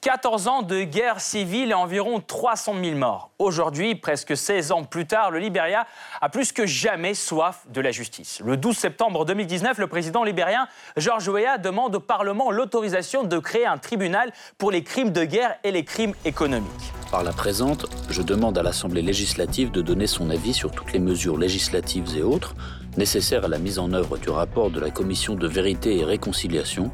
14 0.00 0.48
ans 0.48 0.62
de 0.62 0.82
guerre 0.82 1.20
civile 1.20 1.70
et 1.70 1.74
environ 1.74 2.20
300 2.20 2.74
000 2.82 2.96
morts. 2.96 3.30
Aujourd'hui, 3.38 3.94
presque 3.94 4.36
16 4.36 4.72
ans 4.72 4.84
plus 4.84 5.06
tard, 5.06 5.30
le 5.30 5.38
Libéria 5.38 5.86
a 6.20 6.28
plus 6.28 6.52
que 6.52 6.66
jamais 6.66 7.14
soif 7.14 7.66
de 7.72 7.80
la 7.80 7.90
justice. 7.90 8.40
Le 8.44 8.56
12 8.56 8.76
septembre 8.76 9.24
2019, 9.24 9.78
le 9.78 9.86
président 9.86 10.24
libérien 10.24 10.68
George 10.96 11.28
Weah 11.28 11.58
demande 11.58 11.96
au 11.96 12.00
Parlement 12.00 12.50
l'autorisation 12.50 13.24
de 13.24 13.38
créer 13.38 13.66
un 13.66 13.78
tribunal 13.78 14.32
pour 14.56 14.70
les 14.70 14.82
crimes 14.82 15.10
de 15.10 15.24
guerre 15.24 15.56
et 15.64 15.70
les 15.70 15.84
crimes 15.84 16.14
économiques. 16.24 16.92
Par 17.10 17.24
la 17.24 17.32
présente, 17.32 17.86
je 18.10 18.20
demande 18.20 18.58
à 18.58 18.62
l'Assemblée 18.62 19.00
législative 19.00 19.70
de 19.70 19.80
donner 19.80 20.06
son 20.06 20.28
avis 20.28 20.52
sur 20.52 20.70
toutes 20.70 20.92
les 20.92 20.98
mesures 20.98 21.38
législatives 21.38 22.16
et 22.16 22.22
autres 22.22 22.54
nécessaires 22.98 23.46
à 23.46 23.48
la 23.48 23.58
mise 23.58 23.78
en 23.78 23.92
œuvre 23.92 24.18
du 24.18 24.28
rapport 24.28 24.70
de 24.70 24.78
la 24.78 24.90
Commission 24.90 25.34
de 25.34 25.46
vérité 25.46 25.98
et 25.98 26.04
réconciliation 26.04 26.90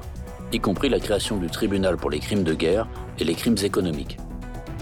y 0.52 0.60
compris 0.60 0.88
la 0.88 1.00
création 1.00 1.36
du 1.36 1.48
tribunal 1.48 1.96
pour 1.96 2.10
les 2.10 2.18
crimes 2.18 2.44
de 2.44 2.54
guerre 2.54 2.86
et 3.18 3.24
les 3.24 3.34
crimes 3.34 3.56
économiques. 3.62 4.18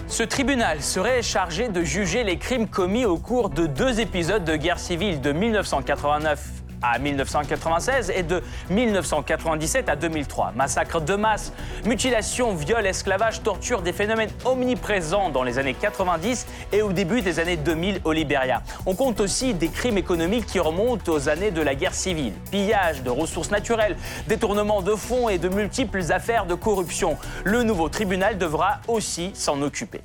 Ce 0.09 0.23
tribunal 0.23 0.83
serait 0.83 1.23
chargé 1.23 1.69
de 1.69 1.83
juger 1.83 2.23
les 2.23 2.37
crimes 2.37 2.69
commis 2.69 3.07
au 3.07 3.17
cours 3.17 3.49
de 3.49 3.67
deux 3.67 4.01
épisodes 4.01 4.45
de 4.45 4.57
guerre 4.57 4.79
civile 4.79 5.21
de 5.21 5.33
1989 5.33 6.62
à 6.83 6.99
1996 6.99 8.13
et 8.15 8.23
de 8.23 8.43
1997 8.71 9.89
à 9.89 9.97
2003. 9.97 10.53
Massacres 10.57 11.01
de 11.01 11.15
masse, 11.15 11.53
mutilations, 11.85 12.55
viols, 12.55 12.87
esclavage, 12.87 13.43
torture, 13.43 13.83
des 13.83 13.93
phénomènes 13.93 14.31
omniprésents 14.45 15.31
dans 15.31 15.43
les 15.43 15.59
années 15.59 15.75
90 15.75 16.47
et 16.73 16.83
au 16.83 16.93
début 16.93 17.23
des 17.23 17.39
années 17.39 17.57
2000 17.57 18.01
au 18.05 18.13
Libéria. 18.13 18.63
On 18.87 18.95
compte 18.95 19.21
aussi 19.21 19.55
des 19.55 19.69
crimes 19.69 19.99
économiques 19.99 20.47
qui 20.47 20.59
remontent 20.59 21.11
aux 21.13 21.29
années 21.29 21.51
de 21.51 21.63
la 21.63 21.75
guerre 21.75 21.95
civile. 21.95 22.35
Pillage 22.51 23.03
de 23.03 23.11
ressources 23.11 23.51
naturelles, 23.51 23.97
détournement 24.29 24.83
de 24.83 24.95
fonds 24.95 25.29
et 25.29 25.39
de 25.39 25.49
multiples 25.49 26.13
affaires 26.13 26.47
de 26.47 26.55
corruption. 26.55 27.17
Le 27.45 27.63
nouveau 27.63 27.89
tribunal 27.89 28.39
devra 28.39 28.81
aussi 28.89 29.31
s'en 29.35 29.61
occuper. 29.63 30.01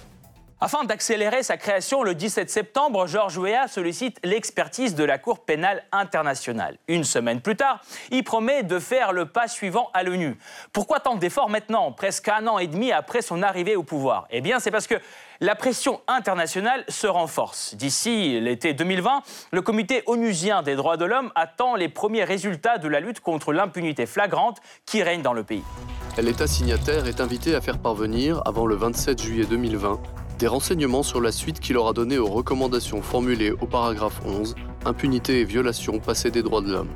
Afin 0.59 0.85
d'accélérer 0.85 1.43
sa 1.43 1.55
création, 1.55 2.01
le 2.01 2.15
17 2.15 2.49
septembre, 2.49 3.05
Georges 3.05 3.37
Weah 3.37 3.67
sollicite 3.67 4.19
l'expertise 4.23 4.95
de 4.95 5.03
la 5.03 5.19
Cour 5.19 5.45
pénale 5.45 5.83
internationale. 5.91 6.79
Une 6.87 7.03
semaine 7.03 7.41
plus 7.41 7.55
tard, 7.55 7.81
il 8.09 8.23
promet 8.23 8.63
de 8.63 8.79
faire 8.79 9.13
le 9.13 9.27
pas 9.27 9.47
suivant 9.47 9.91
à 9.93 10.01
l'ONU. 10.01 10.35
Pourquoi 10.73 10.99
tant 10.99 11.15
d'efforts 11.15 11.49
maintenant, 11.49 11.91
presque 11.91 12.27
un 12.29 12.47
an 12.47 12.57
et 12.57 12.65
demi 12.65 12.91
après 12.91 13.21
son 13.21 13.43
arrivée 13.43 13.75
au 13.75 13.83
pouvoir? 13.83 14.25
Eh 14.31 14.41
bien, 14.41 14.59
c'est 14.59 14.71
parce 14.71 14.87
que 14.87 14.95
la 15.41 15.53
pression 15.53 16.01
internationale 16.07 16.83
se 16.87 17.05
renforce. 17.05 17.75
D'ici 17.75 18.39
l'été 18.39 18.73
2020, 18.73 19.21
le 19.51 19.61
comité 19.61 20.01
onusien 20.07 20.63
des 20.63 20.75
droits 20.75 20.97
de 20.97 21.05
l'homme 21.05 21.31
attend 21.35 21.75
les 21.75 21.87
premiers 21.87 22.23
résultats 22.23 22.79
de 22.79 22.87
la 22.87 22.99
lutte 22.99 23.19
contre 23.19 23.53
l'impunité 23.53 24.07
flagrante 24.07 24.57
qui 24.87 25.03
règne 25.03 25.21
dans 25.21 25.33
le 25.33 25.43
pays. 25.43 25.63
L'État 26.17 26.47
signataire 26.47 27.05
est 27.05 27.21
invité 27.21 27.53
à 27.53 27.61
faire 27.61 27.77
parvenir, 27.77 28.41
avant 28.45 28.65
le 28.65 28.73
27 28.73 29.21
juillet 29.21 29.45
2020, 29.45 29.99
des 30.37 30.47
renseignements 30.47 31.03
sur 31.03 31.21
la 31.21 31.31
suite 31.31 31.59
qu'il 31.59 31.77
aura 31.77 31.93
donnée 31.93 32.17
aux 32.17 32.27
recommandations 32.27 33.01
formulées 33.01 33.51
au 33.51 33.65
paragraphe 33.65 34.21
11, 34.25 34.55
impunité 34.85 35.41
et 35.41 35.43
violation 35.43 35.99
passée 35.99 36.31
des 36.31 36.43
droits 36.43 36.61
de 36.61 36.71
l'homme. 36.71 36.89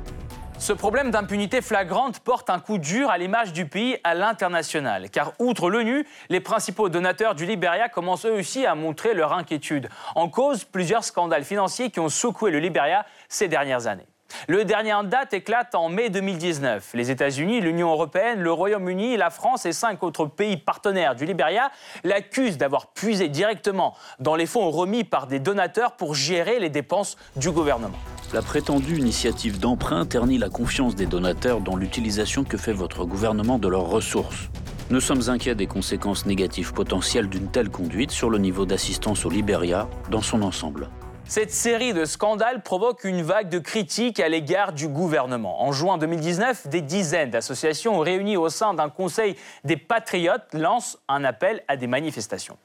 Ce 0.58 0.72
problème 0.72 1.10
d'impunité 1.10 1.60
flagrante 1.60 2.20
porte 2.20 2.48
un 2.48 2.60
coup 2.60 2.78
dur 2.78 3.10
à 3.10 3.18
l'image 3.18 3.52
du 3.52 3.66
pays 3.66 3.96
à 4.04 4.14
l'international, 4.14 5.10
car 5.10 5.32
outre 5.40 5.68
l'ONU, 5.68 6.06
les 6.28 6.38
principaux 6.38 6.88
donateurs 6.88 7.34
du 7.34 7.46
Liberia 7.46 7.88
commencent 7.88 8.26
eux 8.26 8.38
aussi 8.38 8.64
à 8.64 8.76
montrer 8.76 9.12
leur 9.12 9.32
inquiétude. 9.32 9.88
En 10.14 10.28
cause, 10.28 10.62
plusieurs 10.62 11.02
scandales 11.02 11.42
financiers 11.42 11.90
qui 11.90 11.98
ont 11.98 12.08
secoué 12.08 12.52
le 12.52 12.60
Liberia 12.60 13.04
ces 13.28 13.48
dernières 13.48 13.88
années. 13.88 14.06
Le 14.48 14.64
dernier 14.64 14.92
en 14.92 15.04
date 15.04 15.34
éclate 15.34 15.74
en 15.74 15.88
mai 15.88 16.10
2019. 16.10 16.90
Les 16.94 17.10
États-Unis, 17.10 17.60
l'Union 17.60 17.90
européenne, 17.90 18.40
le 18.40 18.52
Royaume-Uni, 18.52 19.16
la 19.16 19.30
France 19.30 19.66
et 19.66 19.72
cinq 19.72 20.02
autres 20.02 20.26
pays 20.26 20.56
partenaires 20.56 21.14
du 21.14 21.24
Liberia 21.24 21.70
l'accusent 22.04 22.58
d'avoir 22.58 22.88
puisé 22.88 23.28
directement 23.28 23.94
dans 24.18 24.34
les 24.34 24.46
fonds 24.46 24.70
remis 24.70 25.04
par 25.04 25.26
des 25.26 25.38
donateurs 25.38 25.92
pour 25.92 26.14
gérer 26.14 26.58
les 26.58 26.70
dépenses 26.70 27.16
du 27.36 27.50
gouvernement. 27.50 27.98
La 28.32 28.42
prétendue 28.42 28.98
initiative 28.98 29.60
d'emprunt 29.60 30.06
ternit 30.06 30.38
la 30.38 30.48
confiance 30.48 30.94
des 30.94 31.06
donateurs 31.06 31.60
dans 31.60 31.76
l'utilisation 31.76 32.44
que 32.44 32.56
fait 32.56 32.72
votre 32.72 33.04
gouvernement 33.04 33.58
de 33.58 33.68
leurs 33.68 33.86
ressources. 33.86 34.48
Nous 34.90 35.00
sommes 35.00 35.28
inquiets 35.28 35.54
des 35.54 35.66
conséquences 35.66 36.26
négatives 36.26 36.72
potentielles 36.72 37.28
d'une 37.28 37.48
telle 37.48 37.70
conduite 37.70 38.10
sur 38.10 38.30
le 38.30 38.38
niveau 38.38 38.66
d'assistance 38.66 39.24
au 39.24 39.30
Liberia 39.30 39.88
dans 40.10 40.22
son 40.22 40.42
ensemble. 40.42 40.88
Cette 41.34 41.50
série 41.50 41.94
de 41.94 42.04
scandales 42.04 42.60
provoque 42.62 43.04
une 43.04 43.22
vague 43.22 43.48
de 43.48 43.58
critiques 43.58 44.20
à 44.20 44.28
l'égard 44.28 44.74
du 44.74 44.86
gouvernement. 44.86 45.62
En 45.62 45.72
juin 45.72 45.96
2019, 45.96 46.68
des 46.68 46.82
dizaines 46.82 47.30
d'associations 47.30 47.98
réunies 48.00 48.36
au 48.36 48.50
sein 48.50 48.74
d'un 48.74 48.90
conseil 48.90 49.36
des 49.64 49.78
patriotes 49.78 50.44
lancent 50.52 50.98
un 51.08 51.24
appel 51.24 51.64
à 51.68 51.78
des 51.78 51.86
manifestations. 51.86 52.58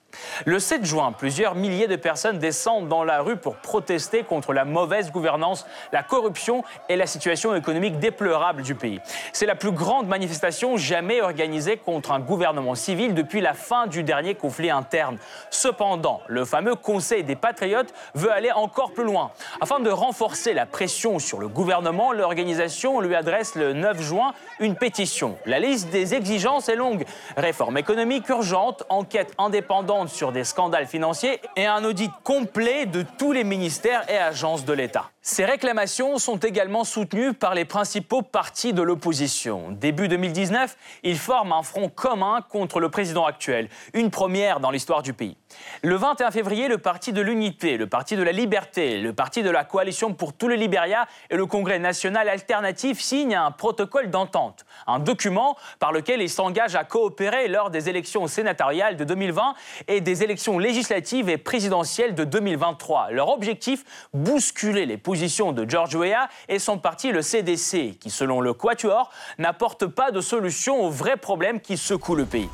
Le 0.45 0.59
7 0.59 0.85
juin, 0.85 1.11
plusieurs 1.11 1.55
milliers 1.55 1.87
de 1.87 1.95
personnes 1.95 2.39
descendent 2.39 2.87
dans 2.87 3.03
la 3.03 3.21
rue 3.21 3.37
pour 3.37 3.55
protester 3.57 4.23
contre 4.23 4.53
la 4.53 4.65
mauvaise 4.65 5.11
gouvernance, 5.11 5.65
la 5.91 6.03
corruption 6.03 6.63
et 6.89 6.95
la 6.95 7.07
situation 7.07 7.55
économique 7.55 7.99
déplorable 7.99 8.61
du 8.61 8.75
pays. 8.75 8.99
C'est 9.33 9.45
la 9.45 9.55
plus 9.55 9.71
grande 9.71 10.07
manifestation 10.07 10.77
jamais 10.77 11.21
organisée 11.21 11.77
contre 11.77 12.11
un 12.11 12.19
gouvernement 12.19 12.75
civil 12.75 13.13
depuis 13.13 13.41
la 13.41 13.53
fin 13.53 13.87
du 13.87 14.03
dernier 14.03 14.35
conflit 14.35 14.69
interne. 14.69 15.17
Cependant, 15.49 16.21
le 16.27 16.45
fameux 16.45 16.75
Conseil 16.75 17.23
des 17.23 17.35
patriotes 17.35 17.93
veut 18.13 18.31
aller 18.31 18.51
encore 18.51 18.91
plus 18.91 19.03
loin. 19.03 19.31
Afin 19.59 19.79
de 19.79 19.89
renforcer 19.89 20.53
la 20.53 20.65
pression 20.65 21.19
sur 21.19 21.39
le 21.39 21.47
gouvernement, 21.47 22.13
l'organisation 22.13 23.01
lui 23.01 23.15
adresse 23.15 23.55
le 23.55 23.73
9 23.73 24.01
juin 24.01 24.33
une 24.59 24.75
pétition. 24.75 25.37
La 25.45 25.59
liste 25.59 25.89
des 25.89 26.13
exigences 26.13 26.69
est 26.69 26.75
longue. 26.75 27.05
Réforme 27.35 27.77
économique 27.77 28.29
urgente, 28.29 28.83
enquête 28.89 29.33
indépendante 29.37 29.96
sur 30.05 30.31
des 30.31 30.43
scandales 30.43 30.85
financiers 30.85 31.41
et 31.55 31.65
un 31.65 31.83
audit 31.83 32.11
complet 32.23 32.85
de 32.85 33.03
tous 33.17 33.31
les 33.31 33.43
ministères 33.43 34.07
et 34.11 34.17
agences 34.17 34.65
de 34.65 34.73
l'État. 34.73 35.09
Ces 35.29 35.43
réclamations 35.43 36.19
sont 36.19 36.37
également 36.37 36.85
soutenues 36.85 37.33
par 37.33 37.53
les 37.53 37.65
principaux 37.65 38.21
partis 38.21 38.71
de 38.71 38.81
l'opposition. 38.81 39.71
Début 39.71 40.07
2019, 40.07 40.77
ils 41.03 41.17
forment 41.17 41.51
un 41.51 41.63
front 41.63 41.89
commun 41.89 42.39
contre 42.49 42.79
le 42.79 42.87
président 42.87 43.25
actuel, 43.25 43.67
une 43.93 44.09
première 44.09 44.61
dans 44.61 44.71
l'histoire 44.71 45.01
du 45.01 45.11
pays. 45.11 45.35
Le 45.81 45.95
21 45.95 46.31
février, 46.31 46.69
le 46.69 46.77
Parti 46.77 47.11
de 47.11 47.19
l'Unité, 47.19 47.75
le 47.75 47.87
Parti 47.87 48.15
de 48.15 48.23
la 48.23 48.31
Liberté, 48.31 48.99
le 48.99 49.11
Parti 49.11 49.43
de 49.43 49.49
la 49.49 49.65
Coalition 49.65 50.13
pour 50.13 50.31
tout 50.31 50.47
le 50.47 50.55
Libéria 50.55 51.07
et 51.29 51.35
le 51.35 51.45
Congrès 51.45 51.77
national 51.77 52.29
alternatif 52.29 53.01
signent 53.01 53.35
un 53.35 53.51
protocole 53.51 54.09
d'entente, 54.09 54.65
un 54.87 54.99
document 54.99 55.57
par 55.79 55.91
lequel 55.91 56.21
ils 56.21 56.29
s'engagent 56.29 56.75
à 56.75 56.85
coopérer 56.85 57.49
lors 57.49 57.69
des 57.69 57.89
élections 57.89 58.27
sénatoriales 58.27 58.95
de 58.95 59.03
2020 59.03 59.55
et 59.89 59.99
des 59.99 60.23
élections 60.23 60.57
législatives 60.57 61.27
et 61.27 61.37
présidentielles 61.37 62.15
de 62.15 62.23
2023. 62.23 63.11
Leur 63.11 63.27
objectif, 63.27 63.83
bousculer 64.13 64.85
les 64.85 64.97
positions 64.97 65.16
de 65.17 65.67
George 65.67 65.95
Weah 65.95 66.29
et 66.47 66.59
son 66.59 66.77
parti, 66.77 67.11
le 67.11 67.21
CDC, 67.21 67.97
qui, 67.99 68.09
selon 68.09 68.39
le 68.39 68.53
Quatuor, 68.53 69.09
n'apporte 69.39 69.87
pas 69.87 70.11
de 70.11 70.21
solution 70.21 70.85
aux 70.85 70.91
vrais 70.91 71.17
problèmes 71.17 71.59
qui 71.59 71.75
secouent 71.75 72.15
le 72.15 72.25
pays. 72.25 72.49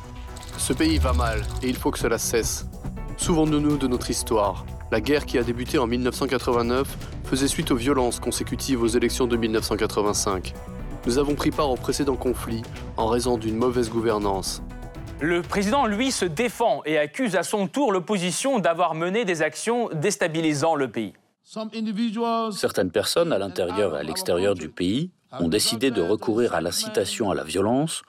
Ce 0.56 0.72
pays 0.72 0.98
va 0.98 1.12
mal 1.12 1.42
et 1.62 1.68
il 1.68 1.76
faut 1.76 1.90
que 1.90 1.98
cela 1.98 2.16
cesse. 2.16 2.66
Souvenons-nous 3.18 3.76
de 3.76 3.86
notre 3.86 4.10
histoire. 4.10 4.64
La 4.90 5.00
guerre 5.00 5.26
qui 5.26 5.38
a 5.38 5.42
débuté 5.42 5.78
en 5.78 5.86
1989 5.86 6.88
faisait 7.24 7.48
suite 7.48 7.70
aux 7.70 7.76
violences 7.76 8.18
consécutives 8.18 8.82
aux 8.82 8.88
élections 8.88 9.26
de 9.26 9.36
1985. 9.36 10.54
Nous 11.06 11.18
avons 11.18 11.34
pris 11.34 11.50
part 11.50 11.70
au 11.70 11.76
précédent 11.76 12.16
conflit 12.16 12.62
en 12.96 13.08
raison 13.08 13.36
d'une 13.36 13.56
mauvaise 13.56 13.90
gouvernance. 13.90 14.62
Le 15.20 15.42
président, 15.42 15.86
lui, 15.86 16.10
se 16.12 16.24
défend 16.24 16.82
et 16.86 16.98
accuse 16.98 17.36
à 17.36 17.42
son 17.42 17.68
tour 17.68 17.92
l'opposition 17.92 18.58
d'avoir 18.58 18.94
mené 18.94 19.24
des 19.24 19.42
actions 19.42 19.90
déstabilisant 19.92 20.74
le 20.74 20.88
pays. 20.88 21.12
Certaines 21.44 22.90
personnes 22.90 23.32
à 23.32 23.38
l'intérieur 23.38 23.96
et 23.96 24.00
à 24.00 24.02
l'extérieur 24.02 24.54
du 24.54 24.68
pays 24.68 25.10
ont 25.32 25.48
décidé 25.48 25.90
de 25.90 26.00
recourir 26.00 26.54
à 26.54 26.60
l'incitation 26.60 27.30
à 27.30 27.34
la 27.34 27.44
violence, 27.44 28.02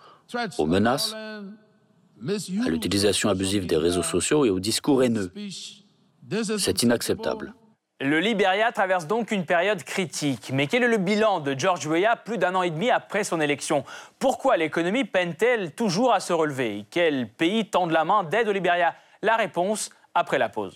aux 0.58 0.66
menaces, 0.66 1.14
à 1.14 2.70
l'utilisation 2.70 3.30
abusive 3.30 3.68
des 3.68 3.78
réseaux 3.78 4.04
sociaux 4.04 4.46
et 4.46 4.50
au 4.50 4.60
discours 4.60 5.04
haineux. 5.04 5.32
C'est 6.58 6.84
inacceptable. 6.84 7.54
Le 8.02 8.20
Liberia 8.20 8.72
traverse 8.72 9.08
donc 9.08 9.32
une 9.32 9.46
période 9.46 9.84
critique. 9.84 10.52
Mais 10.52 10.68
quel 10.68 10.84
est 10.84 10.88
le 10.90 10.98
bilan 10.98 11.40
de 11.40 11.58
George 11.58 11.88
Weah 11.88 12.18
plus 12.18 12.38
d'un 12.38 12.54
an 12.56 12.62
et 12.62 12.70
demi 12.70 12.90
après 12.90 13.24
son 13.24 13.40
élection? 13.40 13.86
Pourquoi 14.20 14.58
l'économie 14.58 15.06
peine-t-elle 15.06 15.74
toujours 15.74 16.14
à 16.14 16.20
se 16.20 16.34
relever? 16.34 16.86
Quel 16.90 17.30
pays 17.30 17.70
tend 17.70 17.86
la 17.86 18.04
main 18.04 18.24
d'aide 18.24 18.50
au 18.50 18.52
Liberia? 18.52 18.96
La 19.22 19.38
réponse 19.38 19.92
après 20.14 20.38
la 20.38 20.50
pause. 20.50 20.76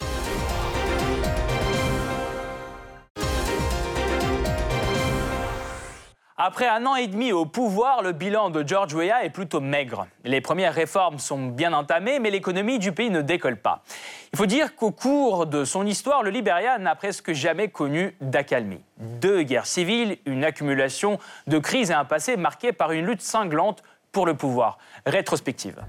Après 6.42 6.70
un 6.70 6.86
an 6.86 6.96
et 6.96 7.08
demi 7.08 7.34
au 7.34 7.46
pouvoir, 7.46 8.02
le 8.02 8.14
bilan 8.14 8.50
de 8.50 8.66
George 8.66 8.94
Weah 8.94 9.26
est 9.26 9.30
plutôt 9.30 9.60
maigre. 9.60 10.08
Les 10.24 10.40
premières 10.40 10.74
réformes 10.74 11.20
sont 11.20 11.48
bien 11.48 11.74
entamées, 11.74 12.20
mais 12.20 12.30
l'économie 12.30 12.80
du 12.80 12.94
pays 12.94 13.10
ne 13.10 13.22
décolle 13.22 13.58
pas. 13.58 13.84
Il 14.32 14.38
faut 14.38 14.46
dire 14.46 14.74
qu'au 14.78 14.92
cours 14.92 15.48
de 15.48 15.66
son 15.66 15.86
histoire, 15.86 16.24
le 16.24 16.30
Liberia 16.30 16.78
n'a 16.78 16.96
presque 16.96 17.34
jamais 17.34 17.68
connu 17.68 18.16
d'accalmie. 18.22 18.80
Deux 19.00 19.44
guerres 19.44 19.66
civiles, 19.66 20.18
une 20.26 20.46
accumulation 20.46 21.20
de 21.48 21.60
crises 21.60 21.92
et 21.92 21.94
un 21.94 22.06
passé 22.06 22.38
marqué 22.38 22.72
par 22.72 22.94
une 22.94 23.06
lutte 23.06 23.22
cinglante 23.22 23.84
pour 24.14 24.26
le 24.26 24.34
pouvoir. 24.34 24.78
Rétrospective. 25.06 25.84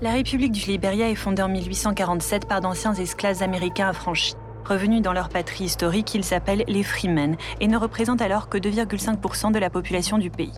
La 0.00 0.12
République 0.12 0.52
du 0.52 0.64
Liberia 0.64 1.10
est 1.10 1.14
fondée 1.14 1.42
en 1.42 1.48
1847 1.48 2.48
par 2.48 2.62
d'anciens 2.62 2.94
esclaves 2.94 3.42
américains 3.42 3.90
affranchis. 3.90 4.32
Revenus 4.64 5.02
dans 5.02 5.12
leur 5.12 5.28
patrie 5.28 5.64
historique, 5.64 6.14
ils 6.14 6.24
s'appellent 6.24 6.64
les 6.68 6.82
Freemen 6.82 7.36
et 7.60 7.68
ne 7.68 7.76
représentent 7.76 8.22
alors 8.22 8.48
que 8.48 8.58
2,5% 8.58 9.52
de 9.52 9.58
la 9.58 9.70
population 9.70 10.18
du 10.18 10.30
pays. 10.30 10.52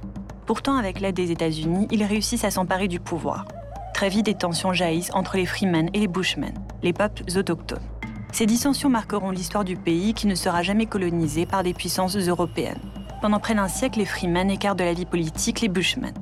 Pourtant, 0.46 0.76
avec 0.76 1.00
l'aide 1.00 1.14
des 1.14 1.30
États-Unis, 1.30 1.88
ils 1.90 2.04
réussissent 2.04 2.44
à 2.44 2.50
s'emparer 2.50 2.88
du 2.88 3.00
pouvoir. 3.00 3.46
Très 3.94 4.08
vite, 4.08 4.26
des 4.26 4.34
tensions 4.34 4.72
jaillissent 4.72 5.14
entre 5.14 5.36
les 5.36 5.46
Freemen 5.46 5.88
et 5.94 6.00
les 6.00 6.08
Bushmen, 6.08 6.54
les 6.82 6.92
peuples 6.92 7.22
autochtones. 7.36 7.78
Ces 8.32 8.46
dissensions 8.46 8.88
marqueront 8.88 9.30
l'histoire 9.30 9.64
du 9.64 9.76
pays 9.76 10.14
qui 10.14 10.26
ne 10.26 10.34
sera 10.34 10.62
jamais 10.62 10.86
colonisé 10.86 11.46
par 11.46 11.62
des 11.62 11.74
puissances 11.74 12.16
européennes. 12.16 12.80
Pendant 13.20 13.38
près 13.38 13.54
d'un 13.54 13.68
siècle, 13.68 13.98
les 13.98 14.06
Freemen 14.06 14.50
écartent 14.50 14.78
de 14.78 14.84
la 14.84 14.94
vie 14.94 15.04
politique 15.04 15.60
les 15.60 15.68
Bushmen. 15.68 16.14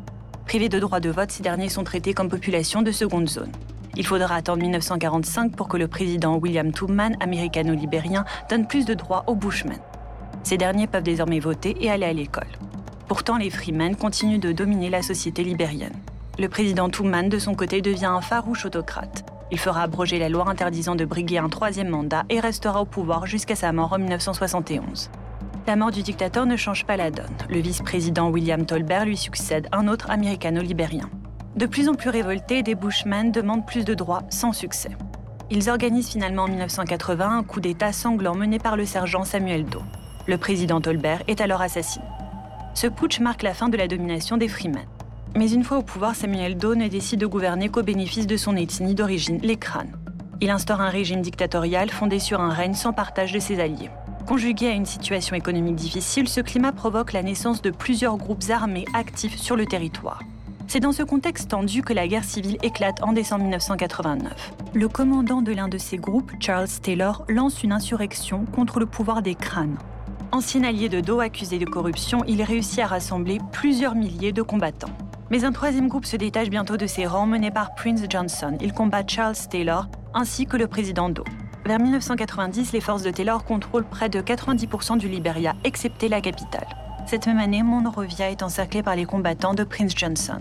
Privés 0.45 0.69
de 0.69 0.81
droit 0.81 1.01
de 1.01 1.11
vote, 1.11 1.31
ces 1.31 1.43
derniers 1.43 1.69
sont 1.69 1.85
traités 1.85 2.13
comme 2.13 2.29
population 2.29 2.83
de 2.83 2.91
seconde 2.91 3.29
zone. 3.29 3.53
Il 3.97 4.07
faudra 4.07 4.37
attendre 4.37 4.63
1945 4.63 5.57
pour 5.57 5.69
que 5.69 5.77
le 5.77 5.89
président 5.89 6.37
William 6.37 6.73
Tubman, 6.73 7.17
américano-libérien, 7.21 8.25
donne 8.49 8.67
plus 8.67 8.85
de 8.85 8.95
droits 8.95 9.25
aux 9.27 9.35
Bushmen. 9.35 9.79
Ces 10.43 10.57
derniers 10.57 10.87
peuvent 10.87 11.03
désormais 11.03 11.41
voter 11.41 11.77
et 11.81 11.91
aller 11.91 12.07
à 12.07 12.13
l'école. 12.13 12.49
Pourtant, 13.09 13.37
les 13.37 13.51
Freemen 13.51 13.97
continuent 13.97 14.39
de 14.39 14.53
dominer 14.53 14.89
la 14.89 15.03
société 15.03 15.43
libérienne. 15.43 15.97
Le 16.39 16.49
président 16.49 16.89
Tubman, 16.89 17.29
de 17.29 17.39
son 17.39 17.55
côté, 17.55 17.83
devient 17.83 18.07
un 18.07 18.21
farouche 18.21 18.65
autocrate. 18.65 19.25
Il 19.51 19.59
fera 19.59 19.83
abroger 19.83 20.19
la 20.19 20.29
loi 20.29 20.49
interdisant 20.49 20.95
de 20.95 21.05
briguer 21.05 21.39
un 21.39 21.49
troisième 21.49 21.89
mandat 21.89 22.23
et 22.31 22.39
restera 22.39 22.81
au 22.81 22.85
pouvoir 22.85 23.27
jusqu'à 23.27 23.57
sa 23.57 23.73
mort 23.73 23.93
en 23.93 23.99
1971. 23.99 25.11
La 25.67 25.77
mort 25.77 25.91
du 25.91 26.03
dictateur 26.03 26.47
ne 26.47 26.57
change 26.57 26.87
pas 26.87 26.97
la 26.97 27.11
donne. 27.11 27.27
Le 27.49 27.59
vice-président 27.59 28.31
William 28.31 28.65
Tolbert 28.65 29.05
lui 29.05 29.17
succède 29.17 29.69
un 29.73 29.89
autre 29.89 30.11
américano-libérien. 30.11 31.11
De 31.57 31.67
plus 31.67 31.89
en 31.89 31.95
plus 31.95 32.11
révoltés, 32.11 32.63
des 32.63 32.77
Bushmen 32.77 33.33
demandent 33.33 33.67
plus 33.67 33.85
de 33.85 33.95
droits 33.95 34.23
sans 34.31 34.53
succès. 34.53 34.91
Ils 35.51 35.69
organisent 35.69 36.11
finalement 36.11 36.45
en 36.45 36.49
1980 36.49 37.39
un 37.39 37.43
coup 37.43 37.61
d'État 37.61 37.93
sanglant 37.93 38.37
mené 38.37 38.61
par 38.61 38.77
le 38.77 38.87
sergent 38.87 39.25
Samuel 39.25 39.65
Doe. 39.65 39.83
Le 40.29 40.39
président 40.39 40.81
Tolbert 40.81 41.25
est 41.27 41.41
alors 41.41 41.61
assassiné. 41.61 42.05
Ce 42.75 42.87
putsch 42.87 43.19
marque 43.19 43.43
la 43.43 43.53
fin 43.53 43.69
de 43.69 43.77
la 43.77 43.89
domination 43.89 44.37
des 44.37 44.47
Freemen. 44.47 44.87
Mais 45.35 45.51
une 45.51 45.65
fois 45.65 45.79
au 45.79 45.83
pouvoir, 45.83 46.15
Samuel 46.15 46.57
Doe 46.57 46.77
ne 46.77 46.87
décide 46.87 47.21
de 47.21 47.27
gouverner 47.27 47.69
qu'au 47.69 47.83
bénéfice 47.83 48.29
de 48.29 48.37
son 48.37 48.57
ethnie 48.57 48.95
d'origine, 48.95 49.41
les 49.43 49.57
crânes. 49.57 49.97
Il 50.41 50.51
instaure 50.51 50.81
un 50.81 50.89
régime 50.89 51.21
dictatorial 51.21 51.91
fondé 51.91 52.21
sur 52.21 52.41
un 52.41 52.51
règne 52.51 52.75
sans 52.75 52.93
partage 52.93 53.33
de 53.33 53.41
ses 53.41 53.59
alliés. 53.59 53.91
Conjugué 54.27 54.69
à 54.69 54.73
une 54.73 54.87
situation 54.87 55.35
économique 55.35 55.75
difficile, 55.75 56.29
ce 56.29 56.41
climat 56.41 56.73
provoque 56.73 57.13
la 57.13 57.25
naissance 57.25 57.61
de 57.61 57.71
plusieurs 57.71 58.17
groupes 58.17 58.45
armés 58.51 58.85
actifs 58.95 59.37
sur 59.37 59.57
le 59.57 59.67
territoire. 59.67 60.21
C'est 60.73 60.79
dans 60.79 60.93
ce 60.93 61.03
contexte 61.03 61.51
tendu 61.51 61.83
que 61.83 61.93
la 61.93 62.07
guerre 62.07 62.23
civile 62.23 62.57
éclate 62.63 63.03
en 63.03 63.13
décembre 63.13 63.43
1989. 63.43 64.53
Le 64.73 64.87
commandant 64.87 65.43
de 65.43 65.51
l'un 65.51 65.67
de 65.67 65.79
ces 65.79 65.97
groupes, 65.97 66.31
Charles 66.39 66.69
Taylor, 66.81 67.25
lance 67.29 67.65
une 67.65 67.73
insurrection 67.73 68.45
contre 68.45 68.79
le 68.79 68.87
pouvoir 68.87 69.21
des 69.21 69.35
crânes. 69.35 69.77
Ancien 70.31 70.63
allié 70.63 70.89
de 70.89 71.01
Doe 71.01 71.23
accusé 71.23 71.59
de 71.59 71.65
corruption, 71.65 72.23
il 72.29 72.41
réussit 72.45 72.79
à 72.79 72.87
rassembler 72.87 73.39
plusieurs 73.51 73.97
milliers 73.97 74.31
de 74.31 74.43
combattants. 74.43 74.93
Mais 75.29 75.45
un 75.45 75.51
troisième 75.51 75.89
groupe 75.89 76.07
se 76.07 76.15
détache 76.15 76.51
bientôt 76.51 76.77
de 76.77 76.87
ses 76.87 77.05
rangs, 77.05 77.27
mené 77.27 77.51
par 77.51 77.75
Prince 77.75 78.03
Johnson. 78.09 78.57
Il 78.61 78.73
combat 78.73 79.03
Charles 79.05 79.35
Taylor 79.51 79.89
ainsi 80.15 80.47
que 80.47 80.57
le 80.57 80.69
président 80.69 81.09
Doe. 81.09 81.25
Vers 81.67 81.81
1990, 81.81 82.71
les 82.71 82.81
forces 82.81 83.03
de 83.03 83.11
Taylor 83.11 83.45
contrôlent 83.45 83.89
près 83.91 84.09
de 84.09 84.21
90% 84.21 84.99
du 84.99 85.09
Liberia, 85.09 85.57
excepté 85.65 86.09
la 86.09 86.21
capitale. 86.21 86.69
Cette 87.07 87.27
même 87.27 87.41
année, 87.41 87.65
Monrovia 87.65 88.31
est 88.31 88.45
encerclé 88.45 88.85
par 88.85 88.95
les 88.95 89.05
combattants 89.05 89.55
de 89.55 89.65
Prince 89.65 89.95
Johnson. 89.97 90.41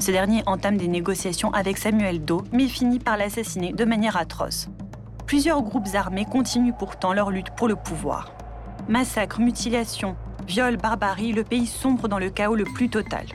Ce 0.00 0.10
dernier 0.10 0.42
entame 0.46 0.78
des 0.78 0.88
négociations 0.88 1.52
avec 1.52 1.76
Samuel 1.76 2.24
Doe, 2.24 2.42
mais 2.52 2.68
finit 2.68 2.98
par 2.98 3.18
l'assassiner 3.18 3.74
de 3.74 3.84
manière 3.84 4.16
atroce. 4.16 4.70
Plusieurs 5.26 5.60
groupes 5.60 5.88
armés 5.92 6.24
continuent 6.24 6.72
pourtant 6.76 7.12
leur 7.12 7.30
lutte 7.30 7.50
pour 7.54 7.68
le 7.68 7.76
pouvoir. 7.76 8.32
Massacres, 8.88 9.40
mutilations, 9.40 10.16
viols, 10.48 10.78
barbarie, 10.78 11.32
le 11.32 11.44
pays 11.44 11.66
sombre 11.66 12.08
dans 12.08 12.18
le 12.18 12.30
chaos 12.30 12.54
le 12.54 12.64
plus 12.64 12.88
total. 12.88 13.26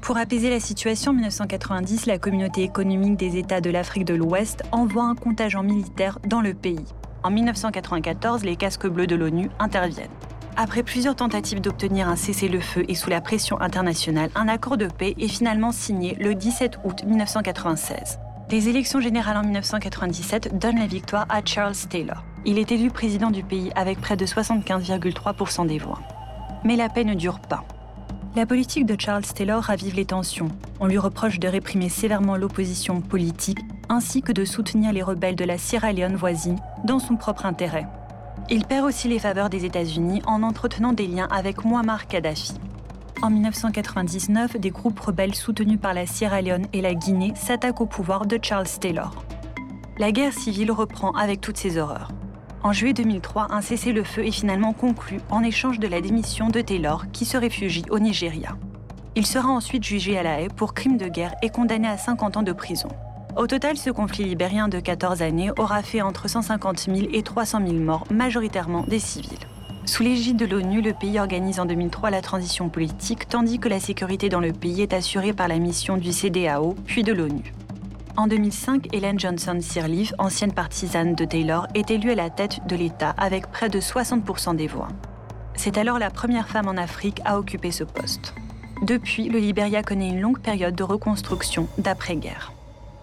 Pour 0.00 0.16
apaiser 0.16 0.48
la 0.48 0.58
situation, 0.58 1.10
en 1.10 1.14
1990, 1.14 2.06
la 2.06 2.18
communauté 2.18 2.62
économique 2.62 3.16
des 3.16 3.36
États 3.36 3.60
de 3.60 3.68
l'Afrique 3.68 4.06
de 4.06 4.14
l'Ouest 4.14 4.62
envoie 4.72 5.04
un 5.04 5.14
contingent 5.14 5.62
militaire 5.62 6.18
dans 6.26 6.40
le 6.40 6.54
pays. 6.54 6.84
En 7.22 7.30
1994, 7.30 8.42
les 8.42 8.56
casques 8.56 8.86
bleus 8.86 9.06
de 9.06 9.16
l'ONU 9.16 9.50
interviennent. 9.58 10.08
Après 10.56 10.84
plusieurs 10.84 11.16
tentatives 11.16 11.60
d'obtenir 11.60 12.08
un 12.08 12.14
cessez-le-feu 12.14 12.84
et 12.86 12.94
sous 12.94 13.10
la 13.10 13.20
pression 13.20 13.60
internationale, 13.60 14.30
un 14.36 14.46
accord 14.46 14.76
de 14.76 14.86
paix 14.86 15.14
est 15.18 15.26
finalement 15.26 15.72
signé 15.72 16.14
le 16.20 16.36
17 16.36 16.78
août 16.84 17.02
1996. 17.04 18.20
Les 18.50 18.68
élections 18.68 19.00
générales 19.00 19.38
en 19.38 19.42
1997 19.42 20.56
donnent 20.56 20.78
la 20.78 20.86
victoire 20.86 21.26
à 21.28 21.44
Charles 21.44 21.74
Taylor. 21.90 22.22
Il 22.44 22.60
est 22.60 22.70
élu 22.70 22.90
président 22.90 23.32
du 23.32 23.42
pays 23.42 23.72
avec 23.74 24.00
près 24.00 24.16
de 24.16 24.26
75,3% 24.26 25.66
des 25.66 25.78
voix. 25.78 26.00
Mais 26.62 26.76
la 26.76 26.88
paix 26.88 27.04
ne 27.04 27.14
dure 27.14 27.40
pas. 27.40 27.64
La 28.36 28.46
politique 28.46 28.86
de 28.86 29.00
Charles 29.00 29.24
Taylor 29.24 29.60
ravive 29.60 29.96
les 29.96 30.04
tensions. 30.04 30.48
On 30.78 30.86
lui 30.86 30.98
reproche 30.98 31.40
de 31.40 31.48
réprimer 31.48 31.88
sévèrement 31.88 32.36
l'opposition 32.36 33.00
politique 33.00 33.58
ainsi 33.88 34.22
que 34.22 34.32
de 34.32 34.44
soutenir 34.44 34.92
les 34.92 35.02
rebelles 35.02 35.36
de 35.36 35.44
la 35.44 35.58
Sierra 35.58 35.92
Leone 35.92 36.16
voisine 36.16 36.60
dans 36.84 37.00
son 37.00 37.16
propre 37.16 37.44
intérêt. 37.44 37.86
Il 38.50 38.66
perd 38.66 38.84
aussi 38.84 39.08
les 39.08 39.18
faveurs 39.18 39.48
des 39.48 39.64
États-Unis 39.64 40.20
en 40.26 40.42
entretenant 40.42 40.92
des 40.92 41.06
liens 41.06 41.28
avec 41.30 41.64
Muammar 41.64 42.06
Kadhafi. 42.06 42.52
En 43.22 43.30
1999, 43.30 44.58
des 44.58 44.70
groupes 44.70 45.00
rebelles 45.00 45.34
soutenus 45.34 45.80
par 45.80 45.94
la 45.94 46.04
Sierra 46.04 46.42
Leone 46.42 46.66
et 46.74 46.82
la 46.82 46.94
Guinée 46.94 47.32
s'attaquent 47.36 47.80
au 47.80 47.86
pouvoir 47.86 48.26
de 48.26 48.38
Charles 48.42 48.68
Taylor. 48.80 49.24
La 49.96 50.12
guerre 50.12 50.34
civile 50.34 50.72
reprend 50.72 51.12
avec 51.12 51.40
toutes 51.40 51.56
ses 51.56 51.78
horreurs. 51.78 52.10
En 52.62 52.72
juillet 52.72 52.92
2003, 52.92 53.48
un 53.50 53.62
cessez-le-feu 53.62 54.26
est 54.26 54.30
finalement 54.30 54.74
conclu 54.74 55.20
en 55.30 55.42
échange 55.42 55.78
de 55.78 55.88
la 55.88 56.02
démission 56.02 56.48
de 56.48 56.60
Taylor, 56.60 57.06
qui 57.12 57.24
se 57.24 57.38
réfugie 57.38 57.84
au 57.90 57.98
Nigeria. 57.98 58.58
Il 59.16 59.24
sera 59.24 59.48
ensuite 59.48 59.84
jugé 59.84 60.18
à 60.18 60.22
La 60.22 60.40
Haye 60.40 60.48
pour 60.48 60.74
crime 60.74 60.98
de 60.98 61.08
guerre 61.08 61.34
et 61.42 61.48
condamné 61.48 61.88
à 61.88 61.96
50 61.96 62.36
ans 62.36 62.42
de 62.42 62.52
prison. 62.52 62.88
Au 63.36 63.48
total, 63.48 63.76
ce 63.76 63.90
conflit 63.90 64.24
libérien 64.24 64.68
de 64.68 64.78
14 64.78 65.20
années 65.20 65.50
aura 65.58 65.82
fait 65.82 66.02
entre 66.02 66.28
150 66.28 66.78
000 66.78 67.08
et 67.12 67.24
300 67.24 67.66
000 67.66 67.72
morts, 67.78 68.04
majoritairement 68.08 68.84
des 68.86 69.00
civils. 69.00 69.38
Sous 69.86 70.04
l'égide 70.04 70.36
de 70.36 70.46
l'ONU, 70.46 70.80
le 70.80 70.92
pays 70.92 71.18
organise 71.18 71.58
en 71.58 71.66
2003 71.66 72.10
la 72.10 72.22
transition 72.22 72.68
politique, 72.68 73.28
tandis 73.28 73.58
que 73.58 73.68
la 73.68 73.80
sécurité 73.80 74.28
dans 74.28 74.38
le 74.38 74.52
pays 74.52 74.82
est 74.82 74.92
assurée 74.92 75.32
par 75.32 75.48
la 75.48 75.58
mission 75.58 75.96
du 75.96 76.12
CDAO, 76.12 76.76
puis 76.86 77.02
de 77.02 77.12
l'ONU. 77.12 77.52
En 78.16 78.28
2005, 78.28 78.94
Helen 78.94 79.18
Johnson 79.18 79.58
Sirleaf, 79.60 80.14
ancienne 80.18 80.52
partisane 80.52 81.16
de 81.16 81.24
Taylor, 81.24 81.66
est 81.74 81.90
élue 81.90 82.12
à 82.12 82.14
la 82.14 82.30
tête 82.30 82.60
de 82.68 82.76
l'État 82.76 83.16
avec 83.18 83.50
près 83.50 83.68
de 83.68 83.80
60% 83.80 84.54
des 84.54 84.68
voix. 84.68 84.88
C'est 85.56 85.76
alors 85.76 85.98
la 85.98 86.10
première 86.10 86.48
femme 86.48 86.68
en 86.68 86.76
Afrique 86.76 87.20
à 87.24 87.40
occuper 87.40 87.72
ce 87.72 87.82
poste. 87.82 88.32
Depuis, 88.82 89.28
le 89.28 89.40
Liberia 89.40 89.82
connaît 89.82 90.08
une 90.08 90.20
longue 90.20 90.40
période 90.40 90.76
de 90.76 90.84
reconstruction 90.84 91.66
d'après-guerre. 91.78 92.52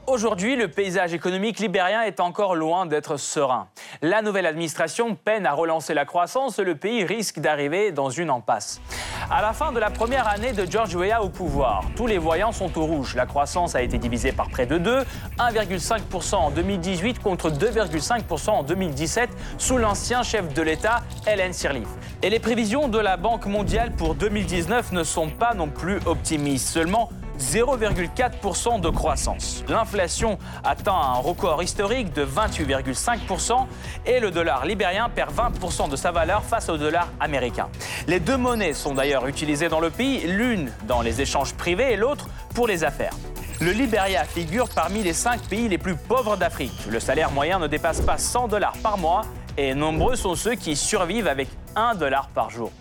Aujourd'hui, 0.07 0.55
le 0.55 0.67
paysage 0.67 1.13
économique 1.13 1.59
libérien 1.59 2.01
est 2.01 2.19
encore 2.19 2.55
loin 2.55 2.87
d'être 2.87 3.17
serein. 3.17 3.67
La 4.01 4.23
nouvelle 4.23 4.47
administration 4.47 5.15
peine 5.15 5.45
à 5.45 5.53
relancer 5.53 5.93
la 5.93 6.05
croissance 6.05 6.57
et 6.57 6.63
le 6.63 6.75
pays 6.75 7.05
risque 7.05 7.39
d'arriver 7.39 7.91
dans 7.91 8.09
une 8.09 8.31
impasse. 8.31 8.81
À 9.29 9.43
la 9.43 9.53
fin 9.53 9.71
de 9.71 9.79
la 9.79 9.91
première 9.91 10.27
année 10.27 10.53
de 10.53 10.69
George 10.69 10.95
Weah 10.95 11.21
au 11.21 11.29
pouvoir, 11.29 11.83
tous 11.95 12.07
les 12.07 12.17
voyants 12.17 12.51
sont 12.51 12.75
au 12.79 12.85
rouge. 12.85 13.15
La 13.15 13.27
croissance 13.27 13.75
a 13.75 13.83
été 13.83 13.99
divisée 13.99 14.31
par 14.31 14.49
près 14.49 14.65
de 14.65 14.79
2, 14.79 15.03
1,5% 15.37 16.35
en 16.35 16.49
2018 16.49 17.19
contre 17.19 17.51
2,5% 17.51 18.49
en 18.49 18.63
2017 18.63 19.29
sous 19.59 19.77
l'ancien 19.77 20.23
chef 20.23 20.51
de 20.51 20.61
l'État, 20.63 21.01
Helen 21.27 21.53
Sirleaf. 21.53 21.87
Et 22.23 22.31
les 22.31 22.39
prévisions 22.39 22.87
de 22.87 22.99
la 22.99 23.17
Banque 23.17 23.45
mondiale 23.45 23.91
pour 23.91 24.15
2019 24.15 24.93
ne 24.93 25.03
sont 25.03 25.29
pas 25.29 25.53
non 25.53 25.69
plus 25.69 25.99
optimistes. 26.07 26.67
Seulement 26.67 27.09
0,4% 27.41 28.80
de 28.80 28.89
croissance. 28.89 29.63
L'inflation 29.67 30.38
atteint 30.63 30.93
un 30.93 31.15
record 31.15 31.62
historique 31.63 32.13
de 32.13 32.25
28,5% 32.25 33.65
et 34.06 34.19
le 34.19 34.32
dollar 34.32 34.65
libérien 34.65 35.10
perd 35.10 35.32
20% 35.34 35.89
de 35.89 35.95
sa 35.95 36.12
valeur 36.12 36.43
face 36.43 36.69
au 36.69 36.77
dollar 36.77 37.08
américain. 37.19 37.67
Les 38.08 38.19
deux 38.19 38.38
monnaies 38.38 38.73
sont 38.73 38.93
d'ailleurs 38.93 39.27
utilisées 39.27 39.69
dans 39.69 39.80
le 39.80 39.89
pays, 39.89 40.21
l'une 40.27 40.71
dans 40.88 41.01
les 41.01 41.21
échanges 41.21 41.54
privés 41.54 41.93
et 41.93 41.97
l'autre 41.97 42.30
pour 42.54 42.67
les 42.67 42.84
affaires. 42.84 43.13
Le 43.60 43.71
Liberia 43.71 44.23
figure 44.23 44.69
parmi 44.69 45.04
les 45.04 45.13
cinq 45.13 45.41
pays 45.41 45.69
les 45.69 45.77
plus 45.77 45.95
pauvres 45.95 46.36
d'Afrique. 46.36 46.88
Le 46.89 46.99
salaire 46.99 47.32
moyen 47.32 47.60
ne 47.60 47.67
dépasse 47.67 48.01
pas 48.01 48.17
100 48.17 48.47
dollars 48.47 48.73
par 48.82 48.97
mois 48.97 49.21
et 49.58 49.75
nombreux 49.75 50.15
sont 50.15 50.36
ceux 50.36 50.56
qui 50.56 50.75
survivent 50.75 51.27
avec 51.27 51.47
1 51.75 51.95
dollar 51.95 52.30
par 52.30 52.49
jour. 52.49 52.71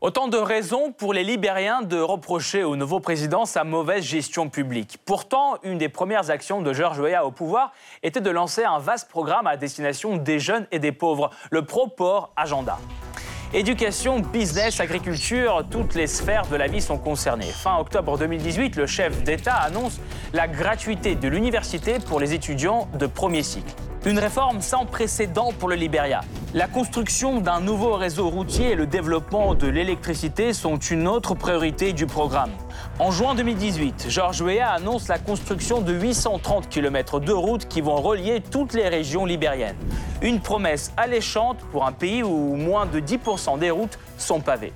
Autant 0.00 0.28
de 0.28 0.36
raisons 0.36 0.92
pour 0.92 1.12
les 1.12 1.24
Libériens 1.24 1.82
de 1.82 1.98
reprocher 1.98 2.62
au 2.62 2.76
nouveau 2.76 3.00
président 3.00 3.44
sa 3.46 3.64
mauvaise 3.64 4.04
gestion 4.04 4.48
publique. 4.48 4.98
Pourtant, 5.04 5.56
une 5.64 5.76
des 5.76 5.88
premières 5.88 6.30
actions 6.30 6.62
de 6.62 6.72
George 6.72 7.00
Weah 7.00 7.26
au 7.26 7.32
pouvoir 7.32 7.72
était 8.04 8.20
de 8.20 8.30
lancer 8.30 8.62
un 8.62 8.78
vaste 8.78 9.08
programme 9.08 9.48
à 9.48 9.56
destination 9.56 10.16
des 10.16 10.38
jeunes 10.38 10.68
et 10.70 10.78
des 10.78 10.92
pauvres, 10.92 11.30
le 11.50 11.64
Pro-Port 11.64 12.30
Agenda. 12.36 12.78
Éducation, 13.52 14.20
business, 14.20 14.78
agriculture, 14.78 15.64
toutes 15.68 15.96
les 15.96 16.06
sphères 16.06 16.46
de 16.46 16.54
la 16.54 16.68
vie 16.68 16.80
sont 16.80 16.98
concernées. 16.98 17.50
Fin 17.50 17.76
octobre 17.78 18.16
2018, 18.18 18.76
le 18.76 18.86
chef 18.86 19.24
d'État 19.24 19.56
annonce 19.56 19.98
la 20.32 20.46
gratuité 20.46 21.16
de 21.16 21.26
l'université 21.26 21.98
pour 21.98 22.20
les 22.20 22.34
étudiants 22.34 22.86
de 22.94 23.06
premier 23.08 23.42
cycle. 23.42 23.74
Une 24.06 24.20
réforme 24.20 24.60
sans 24.60 24.86
précédent 24.86 25.52
pour 25.58 25.68
le 25.68 25.74
Liberia. 25.74 26.20
La 26.54 26.68
construction 26.68 27.40
d'un 27.40 27.60
nouveau 27.60 27.94
réseau 27.94 28.30
routier 28.30 28.70
et 28.70 28.74
le 28.76 28.86
développement 28.86 29.56
de 29.56 29.66
l'électricité 29.66 30.52
sont 30.52 30.78
une 30.78 31.08
autre 31.08 31.34
priorité 31.34 31.92
du 31.92 32.06
programme. 32.06 32.52
En 33.00 33.10
juin 33.10 33.34
2018, 33.34 34.06
George 34.08 34.40
Weah 34.40 34.70
annonce 34.70 35.08
la 35.08 35.18
construction 35.18 35.80
de 35.80 35.92
830 35.92 36.68
km 36.68 37.18
de 37.18 37.32
routes 37.32 37.66
qui 37.66 37.80
vont 37.80 37.96
relier 37.96 38.40
toutes 38.40 38.72
les 38.72 38.88
régions 38.88 39.26
libériennes. 39.26 39.76
Une 40.22 40.40
promesse 40.40 40.92
alléchante 40.96 41.58
pour 41.72 41.84
un 41.84 41.92
pays 41.92 42.22
où 42.22 42.54
moins 42.54 42.86
de 42.86 43.00
10% 43.00 43.58
des 43.58 43.70
routes 43.70 43.98
sont 44.16 44.40
pavées. 44.40 44.72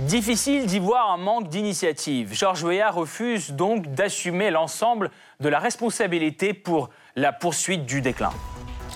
Difficile 0.00 0.66
d'y 0.66 0.78
voir 0.78 1.10
un 1.10 1.16
manque 1.16 1.48
d'initiative. 1.48 2.34
George 2.34 2.62
Weah 2.62 2.90
refuse 2.90 3.52
donc 3.52 3.86
d'assumer 3.94 4.50
l'ensemble 4.50 5.10
de 5.40 5.48
la 5.48 5.58
responsabilité 5.58 6.52
pour 6.52 6.90
la 7.18 7.32
poursuite 7.32 7.86
du 7.86 8.02
déclin. 8.02 8.30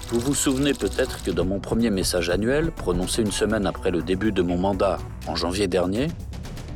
Vous 0.08 0.20
vous 0.20 0.34
souvenez 0.34 0.74
peut-être 0.74 1.22
que 1.22 1.30
dans 1.30 1.46
mon 1.46 1.58
premier 1.58 1.88
message 1.88 2.28
annuel, 2.28 2.70
prononcé 2.70 3.22
une 3.22 3.32
semaine 3.32 3.66
après 3.66 3.90
le 3.90 4.02
début 4.02 4.30
de 4.30 4.42
mon 4.42 4.58
mandat 4.58 4.98
en 5.26 5.36
janvier 5.36 5.68
dernier, 5.68 6.08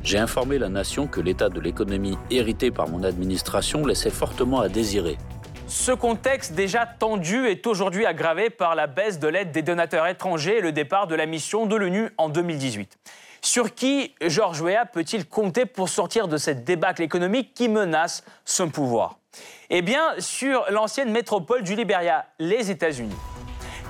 j'ai 0.02 0.16
informé 0.16 0.56
la 0.56 0.70
nation 0.70 1.06
que 1.06 1.20
l'état 1.20 1.50
de 1.50 1.60
l'économie 1.60 2.16
hérité 2.30 2.70
par 2.70 2.88
mon 2.88 3.04
administration 3.04 3.84
laissait 3.84 4.08
fortement 4.08 4.60
à 4.60 4.70
désirer. 4.70 5.18
Ce 5.66 5.92
contexte 5.92 6.54
déjà 6.54 6.86
tendu 6.86 7.46
est 7.46 7.66
aujourd'hui 7.66 8.06
aggravé 8.06 8.48
par 8.48 8.74
la 8.74 8.86
baisse 8.86 9.18
de 9.18 9.28
l'aide 9.28 9.52
des 9.52 9.62
donateurs 9.62 10.06
étrangers 10.06 10.58
et 10.58 10.62
le 10.62 10.72
départ 10.72 11.08
de 11.08 11.14
la 11.14 11.26
mission 11.26 11.66
de 11.66 11.76
l'ONU 11.76 12.08
en 12.16 12.30
2018. 12.30 12.96
Sur 13.42 13.74
qui 13.74 14.14
Georges 14.22 14.62
Weah 14.62 14.86
peut-il 14.86 15.26
compter 15.26 15.66
pour 15.66 15.90
sortir 15.90 16.26
de 16.26 16.38
cette 16.38 16.64
débâcle 16.64 17.02
économique 17.02 17.52
qui 17.52 17.68
menace 17.68 18.24
son 18.46 18.70
pouvoir? 18.70 19.18
Eh 19.70 19.82
bien, 19.82 20.14
sur 20.18 20.64
l'ancienne 20.70 21.10
métropole 21.10 21.62
du 21.62 21.74
Liberia, 21.74 22.26
les 22.38 22.70
États-Unis 22.70 23.16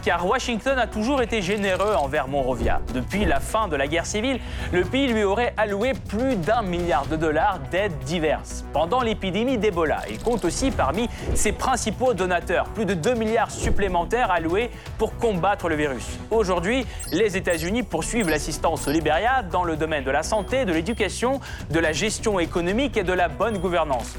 car 0.04 0.26
Washington 0.26 0.78
a 0.78 0.86
toujours 0.86 1.22
été 1.22 1.40
généreux 1.40 1.94
envers 1.94 2.28
Monrovia. 2.28 2.82
Depuis 2.92 3.24
la 3.24 3.40
fin 3.40 3.68
de 3.68 3.76
la 3.76 3.86
guerre 3.86 4.04
civile, 4.04 4.38
le 4.70 4.84
pays 4.84 5.06
lui 5.06 5.24
aurait 5.24 5.54
alloué 5.56 5.94
plus 5.94 6.36
d'un 6.36 6.60
milliard 6.60 7.06
de 7.06 7.16
dollars 7.16 7.58
d'aides 7.70 7.98
diverses. 8.00 8.66
Pendant 8.74 9.00
l'épidémie 9.00 9.56
d'Ebola, 9.56 10.02
il 10.10 10.18
compte 10.18 10.44
aussi 10.44 10.70
parmi 10.70 11.08
ses 11.34 11.52
principaux 11.52 12.12
donateurs, 12.12 12.68
plus 12.68 12.84
de 12.84 12.92
2 12.92 13.14
milliards 13.14 13.50
supplémentaires 13.50 14.30
alloués 14.30 14.70
pour 14.98 15.16
combattre 15.16 15.70
le 15.70 15.76
virus. 15.76 16.18
Aujourd'hui, 16.30 16.84
les 17.10 17.38
États-Unis 17.38 17.82
poursuivent 17.82 18.28
l'assistance 18.28 18.86
au 18.86 18.90
Liberia 18.90 19.42
dans 19.42 19.64
le 19.64 19.76
domaine 19.76 20.04
de 20.04 20.10
la 20.10 20.22
santé, 20.22 20.66
de 20.66 20.72
l'éducation, 20.72 21.40
de 21.70 21.78
la 21.78 21.92
gestion 21.92 22.38
économique 22.38 22.98
et 22.98 23.04
de 23.04 23.12
la 23.12 23.28
bonne 23.28 23.56
gouvernance. 23.56 24.14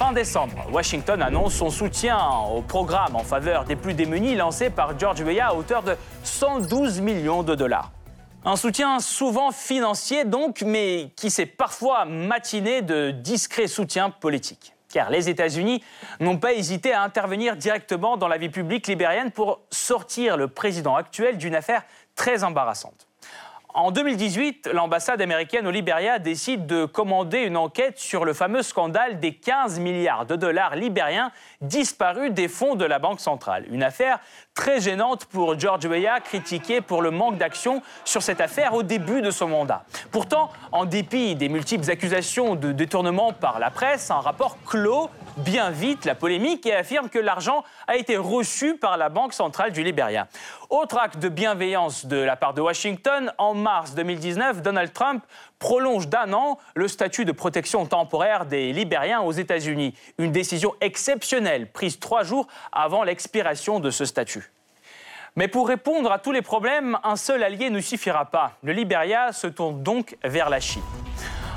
Fin 0.00 0.12
décembre, 0.12 0.54
Washington 0.72 1.20
annonce 1.20 1.56
son 1.56 1.68
soutien 1.68 2.18
au 2.50 2.62
programme 2.62 3.16
en 3.16 3.22
faveur 3.22 3.66
des 3.66 3.76
plus 3.76 3.92
démunis 3.92 4.34
lancé 4.34 4.70
par 4.70 4.98
George 4.98 5.20
Weah 5.20 5.48
à 5.48 5.54
hauteur 5.54 5.82
de 5.82 5.94
112 6.24 7.02
millions 7.02 7.42
de 7.42 7.54
dollars. 7.54 7.92
Un 8.46 8.56
soutien 8.56 8.98
souvent 9.00 9.50
financier 9.52 10.24
donc, 10.24 10.62
mais 10.62 11.12
qui 11.16 11.28
s'est 11.28 11.44
parfois 11.44 12.06
matiné 12.06 12.80
de 12.80 13.10
discret 13.10 13.66
soutien 13.66 14.08
politique. 14.08 14.72
Car 14.90 15.10
les 15.10 15.28
États-Unis 15.28 15.84
n'ont 16.18 16.38
pas 16.38 16.54
hésité 16.54 16.94
à 16.94 17.02
intervenir 17.02 17.54
directement 17.56 18.16
dans 18.16 18.28
la 18.28 18.38
vie 18.38 18.48
publique 18.48 18.86
libérienne 18.86 19.30
pour 19.30 19.60
sortir 19.70 20.38
le 20.38 20.48
président 20.48 20.96
actuel 20.96 21.36
d'une 21.36 21.54
affaire 21.54 21.82
très 22.16 22.42
embarrassante. 22.42 23.09
En 23.74 23.92
2018, 23.92 24.70
l'ambassade 24.72 25.22
américaine 25.22 25.66
au 25.66 25.70
Liberia 25.70 26.18
décide 26.18 26.66
de 26.66 26.86
commander 26.86 27.42
une 27.42 27.56
enquête 27.56 27.98
sur 27.98 28.24
le 28.24 28.32
fameux 28.32 28.62
scandale 28.62 29.20
des 29.20 29.32
15 29.32 29.78
milliards 29.78 30.26
de 30.26 30.34
dollars 30.34 30.74
libériens 30.74 31.30
disparus 31.60 32.32
des 32.32 32.48
fonds 32.48 32.74
de 32.74 32.84
la 32.84 32.98
Banque 32.98 33.20
centrale. 33.20 33.66
Une 33.70 33.84
affaire 33.84 34.18
très 34.54 34.80
gênante 34.80 35.26
pour 35.26 35.58
George 35.58 35.86
Weah, 35.86 36.18
critiqué 36.20 36.80
pour 36.80 37.00
le 37.00 37.12
manque 37.12 37.38
d'action 37.38 37.80
sur 38.04 38.22
cette 38.22 38.40
affaire 38.40 38.74
au 38.74 38.82
début 38.82 39.22
de 39.22 39.30
son 39.30 39.48
mandat. 39.48 39.84
Pourtant, 40.10 40.50
en 40.72 40.84
dépit 40.84 41.36
des 41.36 41.48
multiples 41.48 41.88
accusations 41.90 42.56
de 42.56 42.72
détournement 42.72 43.32
par 43.32 43.60
la 43.60 43.70
presse, 43.70 44.10
un 44.10 44.20
rapport 44.20 44.58
clôt 44.66 45.10
bien 45.36 45.70
vite 45.70 46.04
la 46.04 46.14
polémique 46.14 46.66
et 46.66 46.74
affirme 46.74 47.08
que 47.08 47.18
l'argent 47.18 47.64
a 47.86 47.96
été 47.96 48.16
reçu 48.16 48.76
par 48.76 48.96
la 48.96 49.08
Banque 49.08 49.32
centrale 49.32 49.72
du 49.72 49.82
Liberia. 49.82 50.28
Autre 50.68 50.98
acte 50.98 51.18
de 51.18 51.28
bienveillance 51.28 52.06
de 52.06 52.16
la 52.16 52.36
part 52.36 52.54
de 52.54 52.60
Washington, 52.60 53.32
en 53.38 53.54
mars 53.54 53.94
2019, 53.94 54.62
Donald 54.62 54.92
Trump 54.92 55.24
prolonge 55.58 56.08
d'un 56.08 56.32
an 56.32 56.58
le 56.74 56.88
statut 56.88 57.24
de 57.24 57.32
protection 57.32 57.86
temporaire 57.86 58.46
des 58.46 58.72
Libériens 58.72 59.20
aux 59.20 59.32
États-Unis. 59.32 59.94
Une 60.18 60.32
décision 60.32 60.74
exceptionnelle 60.80 61.70
prise 61.70 61.98
trois 61.98 62.22
jours 62.22 62.46
avant 62.72 63.02
l'expiration 63.02 63.80
de 63.80 63.90
ce 63.90 64.04
statut. 64.04 64.50
Mais 65.36 65.48
pour 65.48 65.68
répondre 65.68 66.10
à 66.10 66.18
tous 66.18 66.32
les 66.32 66.42
problèmes, 66.42 66.98
un 67.04 67.16
seul 67.16 67.42
allié 67.42 67.70
ne 67.70 67.80
suffira 67.80 68.26
pas. 68.26 68.52
Le 68.62 68.72
Liberia 68.72 69.32
se 69.32 69.46
tourne 69.46 69.82
donc 69.82 70.16
vers 70.24 70.50
la 70.50 70.60
Chine. 70.60 70.82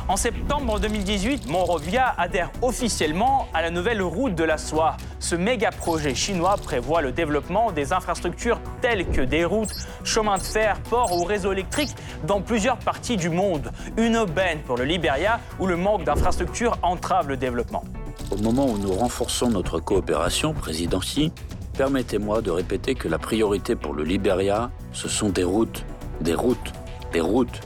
En 0.09 0.17
septembre 0.17 0.81
2018, 0.81 1.47
Monrovia 1.47 2.13
adhère 2.17 2.51
officiellement 2.61 3.47
à 3.53 3.61
la 3.61 3.69
nouvelle 3.69 4.01
route 4.01 4.35
de 4.35 4.43
la 4.43 4.57
soie. 4.57 4.97
Ce 5.19 5.33
méga 5.33 5.71
projet 5.71 6.13
chinois 6.13 6.57
prévoit 6.61 7.01
le 7.01 7.13
développement 7.13 7.71
des 7.71 7.93
infrastructures 7.93 8.59
telles 8.81 9.07
que 9.07 9.21
des 9.21 9.45
routes, 9.45 9.71
chemins 10.03 10.37
de 10.37 10.43
fer, 10.43 10.77
ports 10.89 11.17
ou 11.17 11.23
réseaux 11.23 11.53
électriques 11.53 11.95
dans 12.27 12.41
plusieurs 12.41 12.77
parties 12.79 13.15
du 13.15 13.29
monde. 13.29 13.71
Une 13.95 14.17
aubaine 14.17 14.59
pour 14.67 14.75
le 14.75 14.83
Liberia 14.83 15.39
où 15.57 15.67
le 15.67 15.77
manque 15.77 16.03
d'infrastructures 16.03 16.77
entrave 16.81 17.29
le 17.29 17.37
développement. 17.37 17.85
Au 18.29 18.37
moment 18.41 18.65
où 18.65 18.77
nous 18.77 18.91
renforçons 18.91 19.49
notre 19.49 19.79
coopération, 19.79 20.53
Président 20.53 20.99
Xi, 20.99 21.31
permettez-moi 21.77 22.41
de 22.41 22.51
répéter 22.51 22.93
que 22.93 23.07
la 23.07 23.19
priorité 23.19 23.77
pour 23.77 23.93
le 23.93 24.03
Liberia, 24.03 24.69
ce 24.91 25.07
sont 25.07 25.29
des 25.29 25.45
routes, 25.45 25.85
des 26.19 26.35
routes, 26.35 26.73
des 27.13 27.21
routes. 27.21 27.61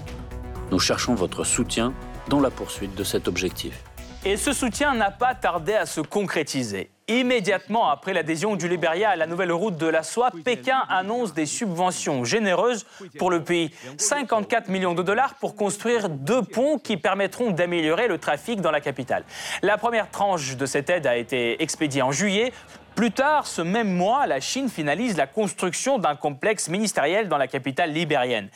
Nous 0.70 0.80
cherchons 0.80 1.16
votre 1.16 1.44
soutien 1.44 1.94
dans 2.30 2.40
la 2.40 2.50
poursuite 2.50 2.96
de 2.96 3.04
cet 3.04 3.28
objectif. 3.28 3.84
Et 4.26 4.36
ce 4.36 4.52
soutien 4.52 4.94
n'a 4.94 5.12
pas 5.12 5.36
tardé 5.36 5.74
à 5.74 5.86
se 5.86 6.02
concrétiser. 6.02 6.90
Immédiatement 7.08 7.90
après 7.90 8.12
l'adhésion 8.12 8.58
du 8.58 8.68
Liberia 8.68 9.12
à 9.12 9.16
la 9.16 9.28
nouvelle 9.28 9.54
route 9.54 9.78
de 9.78 9.86
la 9.86 10.04
soie, 10.04 10.32
Pékin 10.44 10.84
annonce 10.90 11.34
des 11.34 11.46
subventions 11.46 12.26
généreuses 12.26 12.86
pour 13.18 13.32
le 13.32 13.42
pays. 13.42 13.72
54 13.98 14.68
millions 14.68 14.94
de 14.94 15.04
dollars 15.04 15.36
pour 15.36 15.56
construire 15.56 16.10
deux 16.10 16.42
ponts 16.42 16.78
qui 16.80 16.98
permettront 16.98 17.52
d'améliorer 17.52 18.10
le 18.10 18.18
trafic 18.18 18.60
dans 18.60 18.72
la 18.72 18.82
capitale. 18.82 19.24
La 19.62 19.78
première 19.78 20.12
tranche 20.12 20.58
de 20.58 20.66
cette 20.66 20.90
aide 20.90 21.08
a 21.08 21.16
été 21.16 21.62
expédiée 21.64 22.02
en 22.02 22.12
juillet. 22.12 22.52
Plus 22.98 23.12
tard, 23.12 23.46
ce 23.46 23.62
même 23.62 23.94
mois, 23.94 24.26
la 24.26 24.40
Chine 24.40 24.70
finalise 24.70 25.18
la 25.18 25.28
construction 25.28 26.00
d'un 26.00 26.16
complexe 26.16 26.68
ministériel 26.68 27.30
dans 27.30 27.38
la 27.38 27.46
capitale 27.46 27.92
libérienne. 27.92 28.50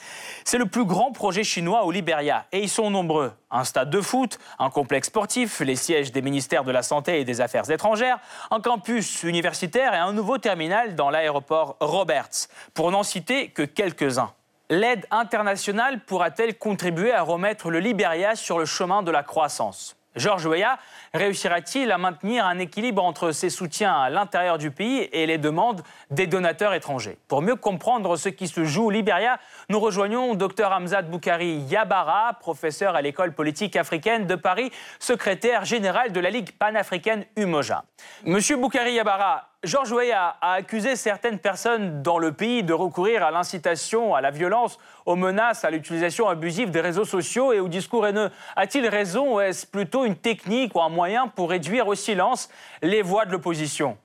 C'est 0.46 0.58
le 0.58 0.66
plus 0.66 0.84
grand 0.84 1.12
projet 1.12 1.44
chinois 1.44 1.84
au 1.84 1.92
Liberia 1.92 2.48
et 2.52 2.64
ils 2.64 2.68
sont 2.68 2.90
nombreux. 2.90 3.34
Un 3.52 3.64
stade 3.66 3.92
de 3.92 4.02
foot, 4.02 4.40
un 4.58 4.72
complexe 4.72 5.10
sportif, 5.10 5.60
les 5.60 5.76
sièges 5.76 6.12
des 6.12 6.24
ministères 6.24 6.64
de 6.64 6.72
la 6.72 6.82
Santé 6.82 7.20
et 7.20 7.24
des 7.24 7.40
Affaires 7.40 7.70
étrangères, 7.70 8.18
un 8.50 8.62
campus 8.62 9.22
universitaire 9.22 9.94
et 9.94 10.00
un 10.00 10.12
nouveau 10.12 10.40
terminal 10.40 10.96
dans 10.96 11.12
l'aéroport 11.12 11.78
Roberts, 11.80 12.48
pour 12.74 12.90
n'en 12.90 13.04
citer 13.04 13.50
que 13.50 13.62
quelques-uns. 13.62 14.34
L'aide 14.72 15.06
internationale 15.12 16.00
pourra-t-elle 16.04 16.58
contribuer 16.58 17.14
à 17.14 17.22
remettre 17.22 17.70
le 17.70 17.78
Liberia 17.78 18.36
sur 18.36 18.58
le 18.58 18.66
chemin 18.66 19.04
de 19.04 19.12
la 19.12 19.22
croissance? 19.22 20.01
Georges 20.16 20.46
Weah 20.46 20.78
réussira-t-il 21.14 21.92
à 21.92 21.98
maintenir 21.98 22.46
un 22.46 22.60
équilibre 22.60 23.04
entre 23.04 23.32
ses 23.32 23.50
soutiens 23.50 23.94
à 23.94 24.10
l'intérieur 24.10 24.58
du 24.58 24.72
pays 24.72 25.10
et 25.12 25.26
les 25.26 25.38
demandes 25.38 25.84
des 26.10 26.28
donateurs 26.28 26.74
étrangers? 26.74 27.18
Pour 27.28 27.42
mieux 27.42 27.56
comprendre 27.56 28.18
ce 28.18 28.30
qui 28.30 28.48
se 28.48 28.66
joue 28.66 28.86
au 28.86 28.90
Libéria, 28.90 29.40
nous 29.70 29.80
rejoignons 29.80 30.36
Dr 30.36 30.72
Hamzat 30.72 31.04
Boukari 31.04 31.60
Yabara, 31.70 32.34
professeur 32.40 32.96
à 32.96 33.02
l'école 33.02 33.34
politique 33.34 33.76
africaine 33.76 34.28
de 34.28 34.36
Paris, 34.36 34.72
secrétaire 35.00 35.66
général 35.66 36.12
de 36.12 36.20
la 36.20 36.30
Ligue 36.30 36.52
panafricaine 36.58 37.26
Umoja. 37.38 37.84
Monsieur 38.26 38.58
Boukari 38.58 38.94
Yabara, 38.94 39.51
Georges 39.64 39.92
Weah 39.92 40.38
a 40.42 40.54
accusé 40.54 40.96
certaines 40.96 41.38
personnes 41.38 42.02
dans 42.02 42.18
le 42.18 42.32
pays 42.32 42.64
de 42.64 42.74
recourir 42.74 43.24
à 43.24 43.30
l'incitation, 43.30 44.16
à 44.16 44.22
la 44.22 44.32
violence, 44.32 44.80
aux 45.06 45.16
menaces, 45.16 45.64
à 45.64 45.70
l'utilisation 45.70 46.28
abusive 46.28 46.72
des 46.72 46.82
réseaux 46.82 47.06
sociaux 47.06 47.54
et 47.54 47.60
au 47.60 47.68
discours 47.68 48.08
haineux. 48.08 48.32
A-t-il 48.56 48.88
raison 48.88 49.36
ou 49.36 49.40
est-ce 49.40 49.68
plutôt 49.68 50.04
une 50.04 50.16
technique 50.16 50.74
ou 50.74 50.82
un 50.82 50.90
moyen 50.90 51.28
pour 51.28 51.52
réduire 51.52 51.88
au 51.88 51.94
silence 51.94 52.50
les 52.82 53.04
voix 53.04 53.26
de 53.26 53.34
l'opposition? 53.34 54.00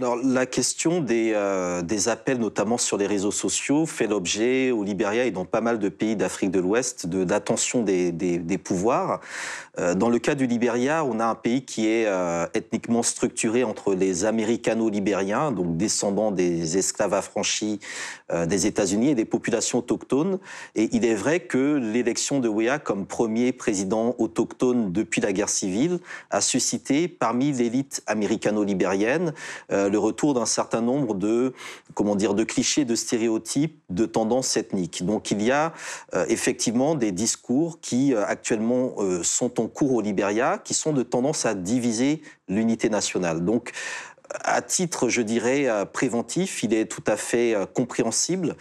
Alors, 0.00 0.16
la 0.16 0.44
question 0.44 1.00
des, 1.00 1.30
euh, 1.36 1.80
des, 1.80 2.08
appels, 2.08 2.38
notamment 2.38 2.78
sur 2.78 2.96
les 2.96 3.06
réseaux 3.06 3.30
sociaux, 3.30 3.86
fait 3.86 4.08
l'objet 4.08 4.72
au 4.72 4.82
Libéria 4.82 5.24
et 5.24 5.30
dans 5.30 5.44
pas 5.44 5.60
mal 5.60 5.78
de 5.78 5.88
pays 5.88 6.16
d'Afrique 6.16 6.50
de 6.50 6.58
l'Ouest 6.58 7.06
d'attention 7.06 7.84
des, 7.84 8.58
pouvoirs. 8.58 9.20
Euh, 9.78 9.94
dans 9.94 10.08
le 10.08 10.18
cas 10.18 10.34
du 10.34 10.48
Libéria, 10.48 11.04
on 11.04 11.20
a 11.20 11.24
un 11.24 11.36
pays 11.36 11.64
qui 11.64 11.86
est 11.86 12.06
euh, 12.06 12.44
ethniquement 12.54 13.04
structuré 13.04 13.62
entre 13.62 13.94
les 13.94 14.24
Américano-Libériens, 14.24 15.52
donc 15.52 15.76
descendants 15.76 16.32
des 16.32 16.76
esclaves 16.76 17.14
affranchis 17.14 17.78
des 18.46 18.66
États-Unis 18.66 19.10
et 19.10 19.14
des 19.14 19.26
populations 19.26 19.78
autochtones. 19.78 20.38
Et 20.74 20.88
il 20.92 21.04
est 21.04 21.14
vrai 21.14 21.40
que 21.40 21.76
l'élection 21.76 22.40
de 22.40 22.48
Weah 22.48 22.78
comme 22.78 23.06
premier 23.06 23.52
président 23.52 24.16
autochtone 24.18 24.92
depuis 24.92 25.20
la 25.20 25.32
guerre 25.32 25.50
civile 25.50 26.00
a 26.30 26.40
suscité 26.40 27.06
parmi 27.06 27.52
l'élite 27.52 28.02
américano-libérienne 28.06 29.34
euh, 29.84 29.88
le 29.88 29.98
retour 29.98 30.34
d'un 30.34 30.46
certain 30.46 30.80
nombre 30.80 31.14
de, 31.14 31.52
comment 31.94 32.16
dire, 32.16 32.34
de 32.34 32.44
clichés, 32.44 32.84
de 32.84 32.94
stéréotypes, 32.94 33.78
de 33.90 34.06
tendances 34.06 34.56
ethniques. 34.56 35.04
Donc 35.04 35.30
il 35.30 35.42
y 35.42 35.50
a 35.50 35.72
euh, 36.14 36.24
effectivement 36.28 36.94
des 36.94 37.12
discours 37.12 37.80
qui 37.80 38.14
euh, 38.14 38.24
actuellement 38.26 38.94
sont 39.22 39.60
en 39.60 39.66
cours 39.66 39.92
au 39.92 40.00
Libéria, 40.00 40.58
qui 40.62 40.74
sont 40.74 40.92
de 40.92 41.02
tendance 41.02 41.46
à 41.46 41.54
diviser 41.54 42.22
l'unité 42.48 42.88
nationale. 42.88 43.44
À 44.30 44.62
titre, 44.62 45.08
je 45.08 45.22
dirais, 45.22 45.68
préventif, 45.92 46.62
il 46.62 46.74
est 46.74 46.86
tout 46.86 47.04
à 47.06 47.16
fait 47.16 47.54
compréhensible 47.74 48.56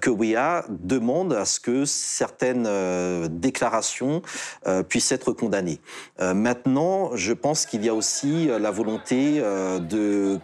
que 0.00 0.10
WIA 0.10 0.64
demande 0.68 1.32
à 1.32 1.44
ce 1.44 1.60
que 1.60 1.84
certaines 1.84 2.68
déclarations 3.28 4.22
puissent 4.88 5.12
être 5.12 5.32
condamnées. 5.32 5.80
Maintenant, 6.20 7.14
je 7.14 7.32
pense 7.32 7.66
qu'il 7.66 7.84
y 7.84 7.88
a 7.88 7.94
aussi 7.94 8.46
la 8.46 8.70
volonté 8.70 9.40
de 9.40 10.38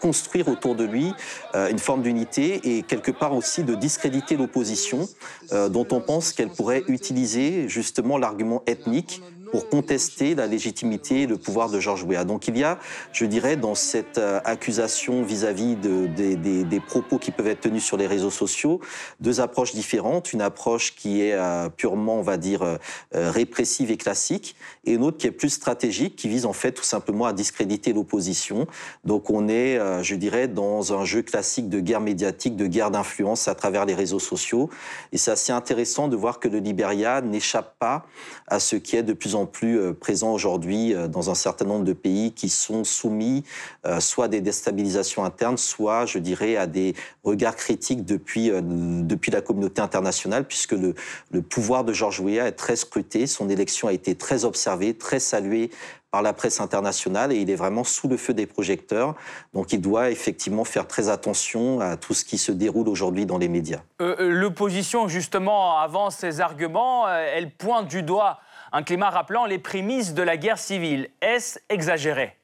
construire 0.00 0.48
autour 0.48 0.74
de 0.74 0.84
lui 0.84 1.12
une 1.54 1.78
forme 1.78 2.02
d'unité 2.02 2.76
et 2.76 2.82
quelque 2.82 3.10
part 3.10 3.34
aussi 3.34 3.64
de 3.64 3.74
discréditer 3.74 4.36
l'opposition, 4.36 5.08
dont 5.52 5.86
on 5.90 6.00
pense 6.00 6.32
qu'elle 6.32 6.50
pourrait 6.50 6.84
utiliser 6.88 7.68
justement 7.68 8.18
l'argument 8.18 8.62
ethnique 8.66 9.22
pour 9.50 9.68
contester 9.68 10.34
la 10.34 10.46
légitimité 10.46 11.22
et 11.22 11.26
le 11.26 11.36
pouvoir 11.36 11.70
de 11.70 11.80
Georges 11.80 12.04
Weah. 12.04 12.24
Donc 12.24 12.48
il 12.48 12.58
y 12.58 12.64
a, 12.64 12.78
je 13.12 13.24
dirais, 13.24 13.56
dans 13.56 13.74
cette 13.74 14.18
euh, 14.18 14.40
accusation 14.44 15.22
vis-à-vis 15.22 15.76
de, 15.76 16.06
des 16.06 16.80
propos 16.80 17.18
qui 17.18 17.30
peuvent 17.30 17.46
être 17.46 17.60
tenus 17.60 17.84
sur 17.84 17.96
les 17.96 18.06
réseaux 18.06 18.30
sociaux, 18.30 18.80
deux 19.20 19.40
approches 19.40 19.74
différentes. 19.74 20.32
Une 20.32 20.42
approche 20.42 20.94
qui 20.94 21.22
est 21.22 21.34
euh, 21.34 21.68
purement, 21.68 22.18
on 22.18 22.22
va 22.22 22.36
dire, 22.36 22.62
euh, 22.62 22.78
répressive 23.12 23.90
et 23.90 23.96
classique, 23.96 24.56
et 24.84 24.92
une 24.92 25.02
autre 25.02 25.18
qui 25.18 25.26
est 25.26 25.32
plus 25.32 25.50
stratégique, 25.50 26.16
qui 26.16 26.28
vise 26.28 26.46
en 26.46 26.52
fait 26.52 26.72
tout 26.72 26.84
simplement 26.84 27.26
à 27.26 27.32
discréditer 27.32 27.92
l'opposition. 27.92 28.66
Donc 29.04 29.30
on 29.30 29.48
est, 29.48 29.78
je 30.02 30.14
dirais, 30.14 30.48
dans 30.48 30.92
un 30.92 31.04
jeu 31.04 31.22
classique 31.22 31.68
de 31.68 31.80
guerre 31.80 32.00
médiatique, 32.00 32.56
de 32.56 32.66
guerre 32.66 32.90
d'influence 32.90 33.48
à 33.48 33.54
travers 33.54 33.84
les 33.84 33.94
réseaux 33.94 34.18
sociaux. 34.18 34.70
Et 35.12 35.18
c'est 35.18 35.30
assez 35.30 35.52
intéressant 35.52 36.08
de 36.08 36.16
voir 36.16 36.40
que 36.40 36.48
le 36.48 36.58
Libéria 36.58 37.20
n'échappe 37.20 37.78
pas 37.78 38.06
à 38.46 38.60
ce 38.60 38.76
qui 38.76 38.96
est 38.96 39.02
de 39.02 39.12
plus 39.12 39.34
en 39.34 39.35
plus 39.44 39.78
euh, 39.78 39.92
présent 39.92 40.32
aujourd'hui 40.32 40.94
euh, 40.94 41.08
dans 41.08 41.28
un 41.28 41.34
certain 41.34 41.66
nombre 41.66 41.84
de 41.84 41.92
pays 41.92 42.32
qui 42.32 42.48
sont 42.48 42.84
soumis 42.84 43.44
euh, 43.84 44.00
soit 44.00 44.26
à 44.26 44.28
des 44.28 44.40
déstabilisations 44.40 45.24
internes, 45.24 45.58
soit, 45.58 46.06
je 46.06 46.18
dirais, 46.18 46.56
à 46.56 46.66
des 46.66 46.94
regards 47.24 47.56
critiques 47.56 48.04
depuis, 48.04 48.50
depuis 48.62 49.30
la 49.30 49.40
communauté 49.40 49.82
internationale, 49.82 50.44
puisque 50.44 50.72
le, 50.72 50.94
le 51.32 51.42
pouvoir 51.42 51.84
de 51.84 51.92
Georges 51.92 52.20
Weah 52.20 52.46
est 52.46 52.52
très 52.52 52.76
scruté, 52.76 53.26
son 53.26 53.50
élection 53.50 53.88
a 53.88 53.92
été 53.92 54.14
très 54.14 54.44
observée, 54.44 54.94
très 54.94 55.18
saluée 55.18 55.70
par 56.10 56.22
la 56.22 56.32
presse 56.32 56.60
internationale 56.60 57.30
et 57.32 57.36
il 57.36 57.50
est 57.50 57.56
vraiment 57.56 57.84
sous 57.84 58.08
le 58.08 58.16
feu 58.16 58.32
des 58.32 58.46
projecteurs. 58.46 59.14
Donc 59.52 59.74
il 59.74 59.82
doit 59.82 60.10
effectivement 60.10 60.64
faire 60.64 60.86
très 60.86 61.10
attention 61.10 61.80
à 61.80 61.98
tout 61.98 62.14
ce 62.14 62.24
qui 62.24 62.38
se 62.38 62.52
déroule 62.52 62.88
aujourd'hui 62.88 63.26
dans 63.26 63.36
les 63.36 63.48
médias. 63.48 63.80
L'opposition, 63.98 65.08
justement, 65.08 65.78
avance 65.78 66.16
ses 66.16 66.40
arguments. 66.40 67.06
Elle 67.08 67.50
pointe 67.50 67.88
du 67.88 68.02
doigt 68.02 68.38
un 68.76 68.82
climat 68.82 69.08
rappelant 69.08 69.46
les 69.46 69.58
prémices 69.58 70.12
de 70.12 70.22
la 70.22 70.36
guerre 70.36 70.58
civile. 70.58 71.08
Est-ce 71.22 71.58
exagéré? 71.70 72.36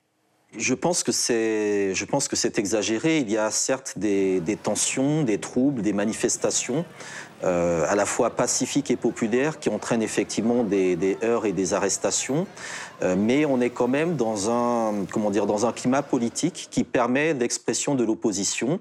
Je 0.57 0.73
pense 0.73 1.03
que 1.03 1.13
c'est, 1.13 2.59
exagéré. 2.59 3.19
Il 3.19 3.31
y 3.31 3.37
a 3.37 3.51
certes 3.51 3.99
des, 3.99 4.59
tensions, 4.63 5.25
des 5.25 5.37
troubles, 5.37 5.83
des 5.83 5.93
manifestations, 5.93 6.87
euh, 7.45 7.85
à 7.87 7.95
la 7.97 8.07
fois 8.07 8.31
pacifiques 8.31 8.91
et 8.91 8.97
populaires, 8.97 9.59
qui 9.59 9.69
entraînent 9.69 10.03
effectivement 10.03 10.65
des, 10.65 11.19
heurts 11.23 11.45
et 11.45 11.53
des 11.53 11.75
arrestations. 11.75 12.47
Euh, 13.03 13.15
mais 13.15 13.45
on 13.45 13.61
est 13.61 13.71
quand 13.71 13.89
même 13.89 14.17
dans 14.17 14.51
un, 14.51 15.05
comment 15.13 15.31
dire, 15.31 15.45
dans 15.45 15.67
un 15.67 15.73
climat 15.73 16.03
politique 16.03 16.69
qui 16.71 16.85
permet 16.85 17.35
l'expression 17.35 17.95
de 17.95 18.05
l'opposition. 18.05 18.81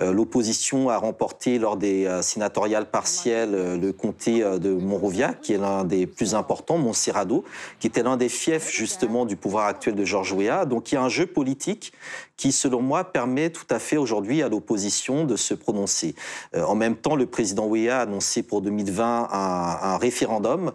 Euh, 0.00 0.12
l'opposition 0.12 0.90
a 0.90 0.96
remporté 0.96 1.58
lors 1.58 1.76
des 1.76 2.06
euh, 2.06 2.22
sénatoriales 2.22 2.86
partielles 2.86 3.54
euh, 3.54 3.76
le 3.76 3.92
comté 3.92 4.40
de 4.40 4.70
Monrovia, 4.70 5.34
qui 5.34 5.52
est 5.52 5.58
l'un 5.58 5.84
des 5.84 6.06
plus 6.06 6.34
importants, 6.34 6.78
Montserrado, 6.78 7.44
qui 7.80 7.86
était 7.88 8.02
l'un 8.02 8.16
des 8.16 8.28
fiefs 8.28 8.70
justement 8.70 9.24
du 9.24 9.36
pouvoir 9.36 9.66
actuel 9.66 9.94
de 9.94 10.04
Georges 10.04 10.32
Weah. 10.32 10.64
Donc 10.66 10.92
il 10.92 10.96
y 10.96 10.98
a 10.98 11.02
un 11.02 11.08
jeu 11.08 11.26
politique 11.26 11.92
qui, 12.36 12.52
selon 12.52 12.80
moi, 12.82 13.02
permet 13.02 13.50
tout 13.50 13.66
à 13.68 13.80
fait 13.80 13.96
aujourd'hui 13.96 14.42
à 14.42 14.48
l'opposition 14.48 15.24
de 15.24 15.34
se 15.34 15.54
prononcer. 15.54 16.14
en 16.56 16.76
même 16.76 16.94
temps, 16.94 17.16
le 17.16 17.26
président 17.26 17.66
Weah 17.66 17.98
a 17.98 18.02
annoncé 18.02 18.44
pour 18.44 18.62
2020 18.62 19.28
un, 19.32 19.96
référendum 19.98 20.70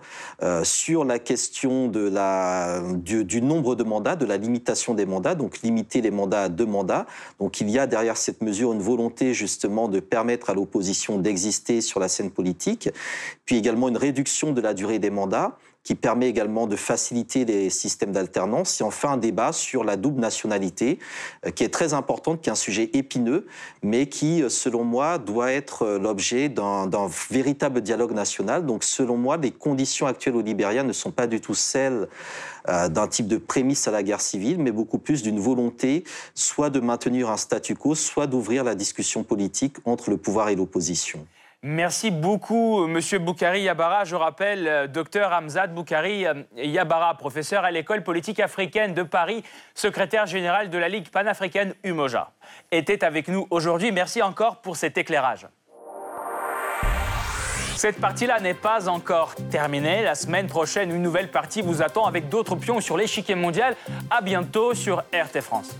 sur 0.63 1.05
la 1.05 1.19
question 1.19 1.87
du, 1.87 3.23
du, 3.23 3.41
nombre 3.41 3.75
de 3.75 3.83
mandats, 3.83 4.17
de 4.17 4.25
la 4.25 4.35
limitation 4.35 4.93
des 4.93 5.05
mandats, 5.05 5.35
donc 5.35 5.61
limiter 5.61 6.01
les 6.01 6.11
mandats 6.11 6.43
à 6.43 6.49
deux 6.49 6.65
mandats. 6.65 7.05
Donc 7.39 7.61
il 7.61 7.69
y 7.69 7.79
a 7.79 7.87
derrière 7.87 8.17
cette 8.17 8.41
mesure 8.41 8.73
une 8.73 8.81
volonté 8.81 9.12
justement 9.21 9.87
de 9.87 9.99
permettre 9.99 10.49
à 10.49 10.53
l'opposition 10.53 11.17
d'exister 11.17 11.81
sur 11.81 11.99
la 11.99 12.07
scène 12.07 12.31
politique, 12.31 12.89
puis 13.45 13.57
également 13.57 13.89
une 13.89 13.97
réduction 13.97 14.51
de 14.51 14.61
la 14.61 14.73
durée 14.73 14.99
des 14.99 15.09
mandats 15.09 15.57
qui 15.83 15.95
permet 15.95 16.29
également 16.29 16.65
de 16.65 16.75
faciliter 16.75 17.45
les 17.45 17.69
systèmes 17.69 18.11
d'alternance, 18.11 18.79
et 18.79 18.83
enfin 18.83 19.13
un 19.13 19.17
débat 19.17 19.51
sur 19.51 19.83
la 19.83 19.97
double 19.97 20.21
nationalité, 20.21 20.99
euh, 21.45 21.51
qui 21.51 21.63
est 21.63 21.69
très 21.69 21.93
importante, 21.93 22.41
qui 22.41 22.49
est 22.49 22.51
un 22.51 22.55
sujet 22.55 22.89
épineux, 22.93 23.45
mais 23.81 24.07
qui, 24.07 24.41
euh, 24.41 24.49
selon 24.49 24.83
moi, 24.83 25.17
doit 25.17 25.51
être 25.51 25.83
euh, 25.83 25.99
l'objet 25.99 26.47
d'un 26.49 27.09
véritable 27.29 27.81
dialogue 27.81 28.13
national. 28.13 28.65
Donc, 28.65 28.83
selon 28.83 29.17
moi, 29.17 29.37
les 29.37 29.51
conditions 29.51 30.07
actuelles 30.07 30.35
au 30.35 30.41
Libéria 30.41 30.83
ne 30.83 30.93
sont 30.93 31.11
pas 31.11 31.27
du 31.27 31.41
tout 31.41 31.55
celles 31.55 32.07
d'un 32.65 33.07
type 33.07 33.27
de 33.27 33.35
prémisse 33.35 33.89
à 33.89 33.91
la 33.91 34.03
guerre 34.03 34.21
civile, 34.21 34.57
mais 34.57 34.71
beaucoup 34.71 34.97
plus 34.97 35.21
d'une 35.21 35.39
volonté 35.39 36.05
soit 36.33 36.69
de 36.69 36.79
maintenir 36.79 37.29
un 37.29 37.35
statu 37.35 37.75
quo, 37.75 37.93
soit 37.93 38.25
d'ouvrir 38.25 38.63
la 38.63 38.73
discussion 38.73 39.23
politique 39.23 39.75
entre 39.83 40.09
le 40.09 40.15
pouvoir 40.15 40.47
et 40.47 40.55
l'opposition. 40.55 41.25
Merci 41.65 42.11
beaucoup, 42.11 42.87
Monsieur 42.87 43.19
Boukari 43.19 43.61
Yabara. 43.61 44.03
Je 44.03 44.17
rappelle, 44.17 44.67
euh, 44.67 44.87
docteur 44.87 45.31
Hamzad 45.31 45.73
Boukari 45.73 46.25
euh, 46.25 46.43
Yabara, 46.57 47.15
professeur 47.15 47.63
à 47.63 47.71
l'école 47.71 48.03
politique 48.03 48.41
africaine 48.41 48.93
de 48.93 49.01
Paris, 49.01 49.45
secrétaire 49.73 50.25
général 50.25 50.69
de 50.69 50.77
la 50.77 50.89
Ligue 50.89 51.07
panafricaine 51.07 51.73
UMOJA, 51.85 52.31
était 52.71 53.05
avec 53.05 53.29
nous 53.29 53.47
aujourd'hui. 53.49 53.93
Merci 53.93 54.21
encore 54.21 54.57
pour 54.57 54.75
cet 54.75 54.97
éclairage. 54.97 55.47
Cette 57.77 58.01
partie-là 58.01 58.41
n'est 58.41 58.53
pas 58.53 58.89
encore 58.89 59.33
terminée. 59.49 60.03
La 60.03 60.15
semaine 60.15 60.47
prochaine, 60.47 60.91
une 60.91 61.01
nouvelle 61.01 61.31
partie 61.31 61.61
vous 61.61 61.81
attend 61.81 62.05
avec 62.05 62.27
d'autres 62.27 62.57
pions 62.57 62.81
sur 62.81 62.97
l'échiquier 62.97 63.35
mondial. 63.35 63.77
À 64.09 64.19
bientôt 64.21 64.73
sur 64.73 64.97
RT 65.13 65.39
France. 65.39 65.73